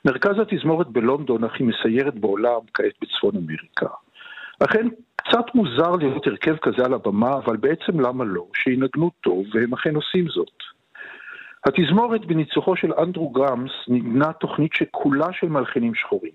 מרכז 0.05 0.39
התזמורת 0.39 0.87
בלונדון, 0.87 1.43
אך 1.43 1.55
היא 1.59 1.67
מסיירת 1.67 2.15
בעולם, 2.15 2.59
כעת 2.73 2.93
בצפון 3.01 3.35
אמריקה. 3.35 3.87
אכן, 4.63 4.87
קצת 5.23 5.55
מוזר 5.55 5.91
לראות 5.91 6.27
הרכב 6.27 6.57
כזה 6.57 6.85
על 6.85 6.93
הבמה, 6.93 7.33
אבל 7.33 7.57
בעצם 7.57 7.99
למה 7.99 8.23
לא? 8.23 8.45
שינגנו 8.55 9.11
טוב, 9.21 9.45
והם 9.53 9.73
אכן 9.73 9.95
עושים 9.95 10.27
זאת. 10.27 10.57
התזמורת 11.65 12.25
בניצוחו 12.25 12.75
של 12.75 12.93
אנדרו 12.93 13.29
גרמס 13.29 13.71
נגנה 13.87 14.33
תוכנית 14.33 14.73
שכולה 14.73 15.33
של 15.33 15.47
מלחינים 15.47 15.95
שחורים. 15.95 16.31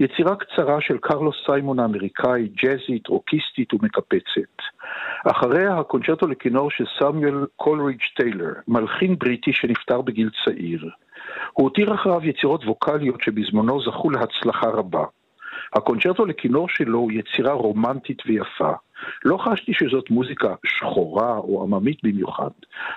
יצירה 0.00 0.36
קצרה 0.36 0.80
של 0.80 0.98
קרלוס 0.98 1.36
סיימון 1.46 1.78
האמריקאי, 1.78 2.48
ג'אזית, 2.48 3.06
רוקיסטית 3.08 3.74
ומקפצת. 3.74 4.54
אחריה 5.24 5.78
הקונצ'רטו 5.78 6.26
לכינור 6.26 6.70
של 6.70 6.84
סמיואל 6.98 7.46
קולרידג' 7.56 8.02
טיילר, 8.16 8.52
מלחין 8.68 9.16
בריטי 9.18 9.52
שנפטר 9.52 10.00
בגיל 10.00 10.30
צעיר. 10.44 10.90
הוא 11.52 11.64
הותיר 11.64 11.94
אחריו 11.94 12.26
יצירות 12.26 12.64
ווקאליות 12.64 13.20
שבזמנו 13.20 13.82
זכו 13.82 14.10
להצלחה 14.10 14.68
רבה. 14.68 15.04
הקונצ'רטו 15.74 16.26
לכינור 16.26 16.68
שלו 16.68 16.98
הוא 16.98 17.12
יצירה 17.12 17.52
רומנטית 17.52 18.22
ויפה. 18.26 18.72
לא 19.24 19.36
חשתי 19.36 19.72
שזאת 19.74 20.10
מוזיקה 20.10 20.54
שחורה 20.66 21.36
או 21.36 21.62
עממית 21.62 21.98
במיוחד. 22.02 22.50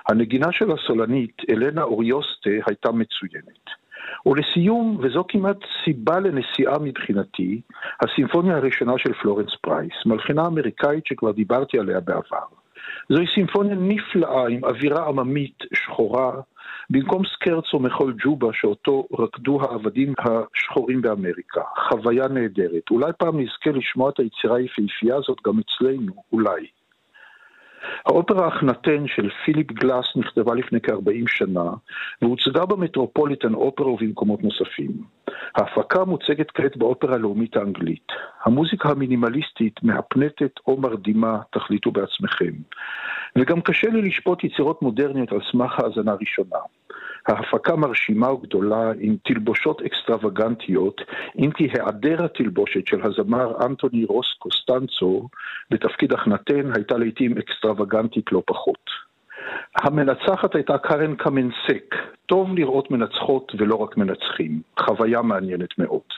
הנגינה 0.08 0.52
של 0.52 0.72
הסולנית, 0.72 1.42
אלנה 1.50 1.82
אוריוסטה, 1.82 2.50
הייתה 2.66 2.92
מצוינת. 2.92 3.82
ולסיום, 4.26 4.98
וזו 5.00 5.24
כמעט 5.28 5.56
סיבה 5.84 6.20
לנסיעה 6.20 6.78
מבחינתי, 6.78 7.60
הסימפוניה 8.00 8.56
הראשונה 8.56 8.92
של 8.98 9.12
פלורנס 9.12 9.54
פרייס, 9.60 10.06
מלחינה 10.06 10.46
אמריקאית 10.46 11.06
שכבר 11.06 11.30
דיברתי 11.30 11.78
עליה 11.78 12.00
בעבר. 12.00 12.46
זוהי 13.08 13.26
סימפוניה 13.34 13.74
נפלאה 13.74 14.48
עם 14.48 14.64
אווירה 14.64 15.08
עממית 15.08 15.64
שחורה, 15.74 16.32
במקום 16.92 17.22
סקרצו 17.34 17.78
מחול 17.78 18.14
ג'ובה 18.24 18.48
שאותו 18.52 19.06
רקדו 19.18 19.62
העבדים 19.62 20.12
השחורים 20.18 21.02
באמריקה. 21.02 21.60
חוויה 21.88 22.28
נהדרת. 22.28 22.90
אולי 22.90 23.12
פעם 23.18 23.40
נזכה 23.40 23.70
לשמוע 23.70 24.10
את 24.10 24.18
היצירה 24.18 24.56
היפהפייה 24.56 25.16
הזאת 25.16 25.38
גם 25.46 25.58
אצלנו, 25.58 26.12
אולי. 26.32 26.66
האופרה 28.06 28.48
אחנתן 28.48 29.06
של 29.06 29.28
פיליפ 29.44 29.72
גלאס 29.72 30.06
נכתבה 30.16 30.54
לפני 30.54 30.80
כ-40 30.80 31.24
שנה 31.26 31.70
והוצגה 32.22 32.66
במטרופוליטן 32.66 33.54
אופרה 33.54 33.88
ובמקומות 33.88 34.42
נוספים. 34.42 34.90
ההפקה 35.56 36.04
מוצגת 36.04 36.50
כעת 36.50 36.76
באופרה 36.76 37.14
הלאומית 37.14 37.56
האנגלית. 37.56 38.06
המוזיקה 38.44 38.88
המינימליסטית 38.88 39.82
מהפנטת 39.82 40.52
או 40.66 40.80
מרדימה, 40.80 41.38
תחליטו 41.50 41.90
בעצמכם. 41.90 42.52
וגם 43.36 43.60
קשה 43.60 43.88
לי 43.88 44.02
לשפוט 44.02 44.44
יצירות 44.44 44.82
מודרניות 44.82 45.32
על 45.32 45.38
סמך 45.50 45.80
האזנה 45.80 46.14
ראשונה. 46.20 46.58
ההפקה 47.26 47.76
מרשימה 47.76 48.32
וגדולה 48.32 48.92
עם 49.00 49.16
תלבושות 49.24 49.82
אקסטרווגנטיות, 49.82 51.00
אם 51.38 51.50
כי 51.50 51.68
היעדר 51.72 52.24
התלבושת 52.24 52.86
של 52.86 53.00
הזמר 53.02 53.66
אנטוני 53.66 54.04
רוס 54.04 54.26
קוסטנצו 54.38 55.28
בתפקיד 55.70 56.12
הכנתן 56.12 56.72
הייתה 56.74 56.98
לעיתים 56.98 57.38
אקסטרווגנטית 57.38 58.32
לא 58.32 58.42
פחות. 58.46 58.90
המנצחת 59.76 60.54
הייתה 60.54 60.78
קארן 60.78 61.14
קמנסק, 61.16 61.94
טוב 62.26 62.54
לראות 62.54 62.90
מנצחות 62.90 63.52
ולא 63.58 63.74
רק 63.76 63.96
מנצחים, 63.96 64.60
חוויה 64.80 65.22
מעניינת 65.22 65.78
מאוד. 65.78 66.08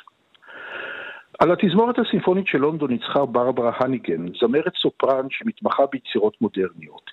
על 1.38 1.52
התזמורת 1.52 1.98
הסימפונית 1.98 2.46
של 2.46 2.58
לונדון 2.58 2.90
ניצחה 2.90 3.26
ברברה 3.26 3.72
הניגן, 3.78 4.26
זמרת 4.40 4.72
סופרן 4.82 5.26
שמתמחה 5.30 5.82
ביצירות 5.92 6.36
מודרניות. 6.40 7.10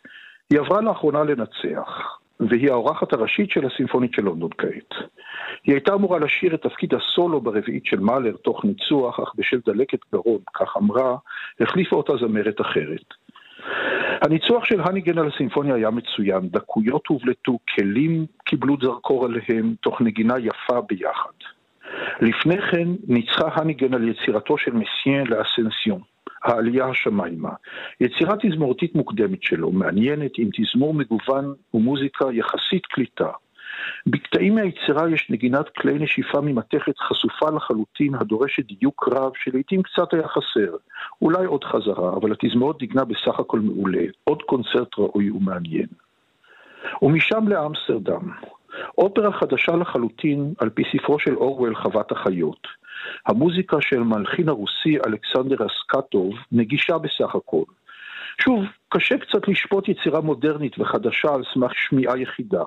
היא 0.50 0.60
עברה 0.60 0.82
לאחרונה 0.82 1.24
לנצח. 1.24 2.21
והיא 2.50 2.72
האורחת 2.72 3.14
הראשית 3.14 3.52
של 3.52 3.66
הסימפונית 3.66 4.14
של 4.14 4.22
לונדון 4.22 4.50
כעת. 4.58 4.94
היא 5.64 5.76
הייתה 5.76 5.94
אמורה 5.94 6.20
לשיר 6.20 6.56
את 6.56 6.62
תפקיד 6.62 6.94
הסולו 6.94 7.42
ברביעית 7.42 7.86
של 7.86 8.00
מאלר 8.00 8.36
תוך 8.44 8.66
ניצוח, 8.66 9.20
אך 9.20 9.34
בשל 9.36 9.60
דלקת 9.66 10.00
גרון, 10.14 10.39
כך 10.54 10.78
אמרה, 10.78 11.16
החליפה 11.60 11.96
אותה 11.96 12.14
זמרת 12.18 12.62
אחרת. 12.62 13.06
הניצוח 14.22 14.66
של 14.66 14.82
הניגן 14.82 15.18
על 15.18 15.28
הסימפוניה 15.28 15.76
היה 15.76 15.89
מצוין, 15.89 16.50
דקויות 16.50 17.08
הובלטו, 17.08 17.58
כלים 17.76 18.26
קיבלו 18.46 18.78
זרקור 18.82 19.26
עליהם, 19.26 19.74
תוך 19.82 20.02
נגינה 20.02 20.34
יפה 20.39 20.82
ביחד. 20.89 21.34
לפני 22.22 22.62
כן 22.62 22.88
ניצחה 23.08 23.50
הניגן 23.56 23.94
על 23.94 24.08
יצירתו 24.08 24.58
של 24.58 24.72
מסיין 24.72 25.28
לאסנסיון. 25.28 26.11
העלייה 26.44 26.86
השמיימה. 26.86 27.50
יצירה 28.00 28.36
תזמורתית 28.42 28.96
מוקדמת 28.96 29.44
שלו, 29.44 29.72
מעניינת, 29.72 30.32
עם 30.38 30.50
תזמור 30.58 30.94
מגוון 30.94 31.54
ומוזיקה 31.74 32.26
יחסית 32.34 32.86
קליטה. 32.86 33.30
בקטעים 34.08 34.56
מהיצירה 34.56 35.10
יש 35.10 35.30
נגינת 35.30 35.70
כלי 35.70 35.94
נשיפה 35.94 36.42
ממתכת 36.42 36.98
חשופה 37.00 37.50
לחלוטין 37.56 38.16
הדורשת 38.16 38.66
דיוק 38.80 39.10
רב 39.12 39.32
שלעיתים 39.36 39.84
קצת 39.84 40.14
היה 40.14 40.28
חסר. 40.28 40.76
אולי 41.22 41.46
עוד 41.46 41.64
חזרה, 41.64 42.14
אבל 42.14 42.32
התזמורת 42.32 42.82
נגנה 42.82 43.06
בסך 43.06 43.39
הכל 43.39 43.60
מעולה. 43.60 44.04
עוד 44.24 44.42
קונצרט 44.42 44.98
ראוי 44.98 45.32
ומעניין. 45.32 45.88
ומשם 47.02 47.48
לאמסטרדם. 47.48 48.32
אופרה 48.98 49.32
חדשה 49.32 49.72
לחלוטין 49.72 50.54
על 50.60 50.70
פי 50.70 50.84
ספרו 50.92 51.20
של 51.20 51.36
אורוול 51.36 51.76
חוות 51.76 52.12
החיות. 52.12 52.68
המוזיקה 53.26 53.78
של 53.82 54.02
המלחין 54.02 54.49
הרוסי 54.49 54.97
אלכסנדר 55.08 55.58
אסקטוב 55.66 56.36
נגישה 56.52 56.97
בסך 56.97 57.36
הכל. 57.36 57.64
שוב, 58.41 58.64
קשה 58.89 59.18
קצת 59.18 59.47
לשפוט 59.47 59.89
יצירה 59.89 60.22
מודרנית 60.22 60.80
וחדשה 60.80 61.34
על 61.34 61.43
סמך 61.54 61.72
שמיעה 61.76 62.18
יחידה. 62.18 62.64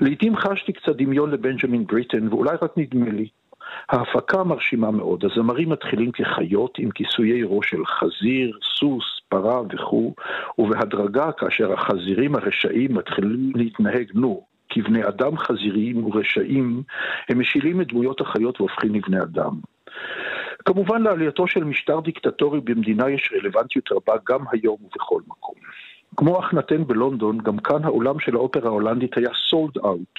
לעתים 0.00 0.36
חשתי 0.36 0.72
קצת 0.72 0.96
דמיון 0.96 1.30
לבנג'מין 1.30 1.86
בריטן, 1.86 2.28
ואולי 2.28 2.56
רק 2.62 2.72
נדמה 2.76 3.10
לי. 3.10 3.28
ההפקה 3.88 4.44
מרשימה 4.44 4.90
מאוד, 4.90 5.24
הזמרים 5.24 5.68
מתחילים 5.68 6.12
כחיות 6.12 6.78
עם 6.78 6.90
כיסויי 6.90 7.42
ראש 7.44 7.70
של 7.70 7.86
חזיר, 7.86 8.58
סוס, 8.78 9.04
פרה 9.28 9.60
וכו', 9.70 10.14
ובהדרגה 10.58 11.32
כאשר 11.32 11.72
החזירים 11.72 12.34
הרשעים 12.34 12.94
מתחילים 12.94 13.52
להתנהג, 13.54 14.10
נו, 14.14 14.46
כבני 14.68 15.08
אדם 15.08 15.38
חזיריים 15.38 16.06
ורשעים, 16.06 16.82
הם 17.28 17.38
משילים 17.38 17.80
את 17.80 17.86
דמויות 17.86 18.20
החיות 18.20 18.60
והופכים 18.60 18.94
לבני 18.94 19.22
אדם. 19.22 19.52
כמובן 20.64 21.02
לעלייתו 21.02 21.46
של 21.46 21.64
משטר 21.64 22.00
דיקטטורי 22.00 22.60
במדינה 22.60 23.10
יש 23.10 23.32
רלוונטיות 23.32 23.92
רבה 23.92 24.14
גם 24.28 24.44
היום 24.52 24.76
ובכל 24.80 25.20
מקום. 25.26 25.54
כמו 26.16 26.40
אחנתן 26.40 26.84
בלונדון, 26.84 27.38
גם 27.38 27.58
כאן 27.58 27.84
העולם 27.84 28.20
של 28.20 28.34
האופרה 28.34 28.68
ההולנדית 28.68 29.16
היה 29.16 29.30
סולד 29.50 29.78
אאוט. 29.78 30.18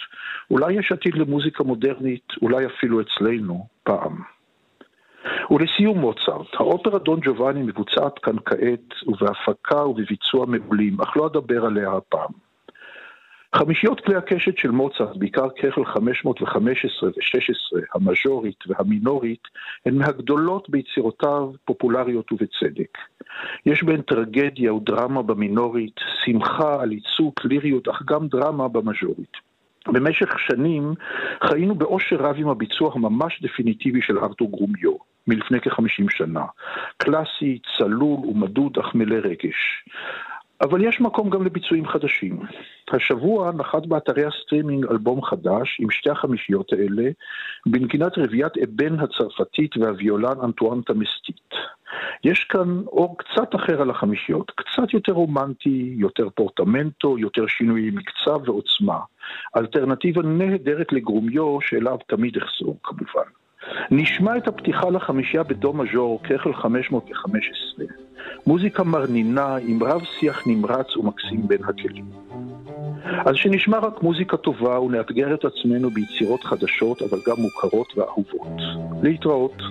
אולי 0.52 0.74
יש 0.74 0.92
עתיד 0.92 1.16
למוזיקה 1.16 1.64
מודרנית, 1.64 2.28
אולי 2.42 2.66
אפילו 2.66 3.02
אצלנו, 3.02 3.68
פעם. 3.84 4.22
ולסיום 5.52 6.00
מוצרט, 6.00 6.48
האופרה 6.54 7.00
דון 7.00 7.20
ג'ובאני 7.24 7.62
מבוצעת 7.62 8.20
כאן 8.20 8.36
כעת, 8.46 9.08
ובהפקה 9.08 9.86
ובביצוע 9.86 10.46
מעולים, 10.46 11.02
אך 11.02 11.18
לא 11.18 11.28
אדבר 11.28 11.66
עליה 11.66 11.92
הפעם. 11.92 12.49
חמישיות 13.56 14.00
כלי 14.02 14.16
הקשת 14.16 14.58
של 14.58 14.72
מוצרט, 14.72 15.18
בעיקר 15.18 15.50
ככל 15.50 15.86
515 15.86 17.10
ו-16, 17.10 17.82
המז'ורית 17.96 18.64
והמינורית, 18.68 19.44
הן 19.86 19.96
מהגדולות 19.96 20.70
ביצירותיו, 20.70 21.52
פופולריות 21.66 22.32
ובצדק. 22.32 22.98
יש 23.66 23.84
בהן 23.84 24.02
טרגדיה 24.02 24.74
ודרמה 24.74 25.22
במינורית, 25.22 25.96
שמחה, 26.26 26.82
עליצות, 26.82 27.34
ליריות, 27.46 27.88
אך 27.88 28.02
גם 28.06 28.28
דרמה 28.28 28.68
במז'ורית. 28.68 29.50
במשך 29.88 30.40
שנים 30.40 30.94
חיינו 31.44 31.76
באושר 31.76 32.16
רב 32.16 32.36
עם 32.38 32.48
הביצוע 32.50 32.92
הממש 32.96 33.42
דפיניטיבי 33.42 34.02
של 34.02 34.20
ארתור 34.20 34.52
גרומיו, 34.52 34.94
מלפני 35.28 35.62
כ-50 35.62 36.06
שנה. 36.10 36.46
קלאסי, 36.98 37.60
צלול 37.78 38.20
ומדוד 38.20 38.78
אך 38.78 38.96
מלא 38.96 39.16
רגש. 39.16 39.84
אבל 40.62 40.84
יש 40.84 41.02
מקום 41.02 41.30
גם 41.30 41.46
לביצועים 41.46 41.88
חדשים. 41.88 42.40
השבוע 42.92 43.52
נחת 43.52 43.86
באתרי 43.86 44.24
הסטרימינג 44.26 44.86
אלבום 44.92 45.22
חדש 45.22 45.78
עם 45.80 45.92
שתי 45.92 46.10
החמישיות 46.10 46.74
האלה, 46.74 47.10
בנגינת 47.66 48.18
רביעיית 48.18 48.54
אבן 48.58 49.00
הצרפתית 49.00 49.78
והוויולן 49.78 50.40
אנטואן 50.44 50.82
תמסטית. 50.82 51.50
יש 52.24 52.44
כאן 52.44 52.82
אור 52.88 53.18
קצת 53.18 53.56
אחר 53.56 53.82
על 53.82 53.90
החמישיות, 53.90 54.52
קצת 54.52 54.94
יותר 54.94 55.12
רומנטי, 55.12 55.94
יותר 55.98 56.30
פורטמנטו, 56.30 57.18
יותר 57.18 57.48
שינויי 57.48 57.90
מקצב 57.92 58.40
ועוצמה. 58.46 59.00
אלטרנטיבה 59.58 60.22
נהדרת 60.22 60.94
לגרומיו, 60.94 61.62
שאליו 61.62 61.98
תמיד 62.08 62.38
אחזור 62.38 62.78
כמובן. 62.84 63.30
נשמע 63.92 64.38
את 64.38 64.48
הפתיחה 64.48 64.90
לחמישייה 64.90 65.44
בדו 65.44 65.74
מז'ור, 65.74 66.24
קכל 66.24 66.54
515. 66.54 67.86
מוזיקה 68.48 68.84
מרנינה 68.84 69.56
עם 69.56 69.84
רב 69.84 70.02
שיח 70.20 70.44
נמרץ 70.46 70.98
ומקסים 70.98 71.48
בין 71.48 71.64
הכלים. 71.64 72.06
אז 73.26 73.36
שנשמע 73.36 73.80
רק 73.80 74.04
מוזיקה 74.04 74.38
טובה 74.38 74.80
ונאתגר 74.80 75.34
את 75.34 75.46
עצמנו 75.46 75.92
ביצירות 75.92 76.44
חדשות, 76.44 77.02
אבל 77.02 77.20
גם 77.28 77.36
מוכרות 77.38 77.94
ואהובות. 77.98 78.58
להתראות. 79.04 79.62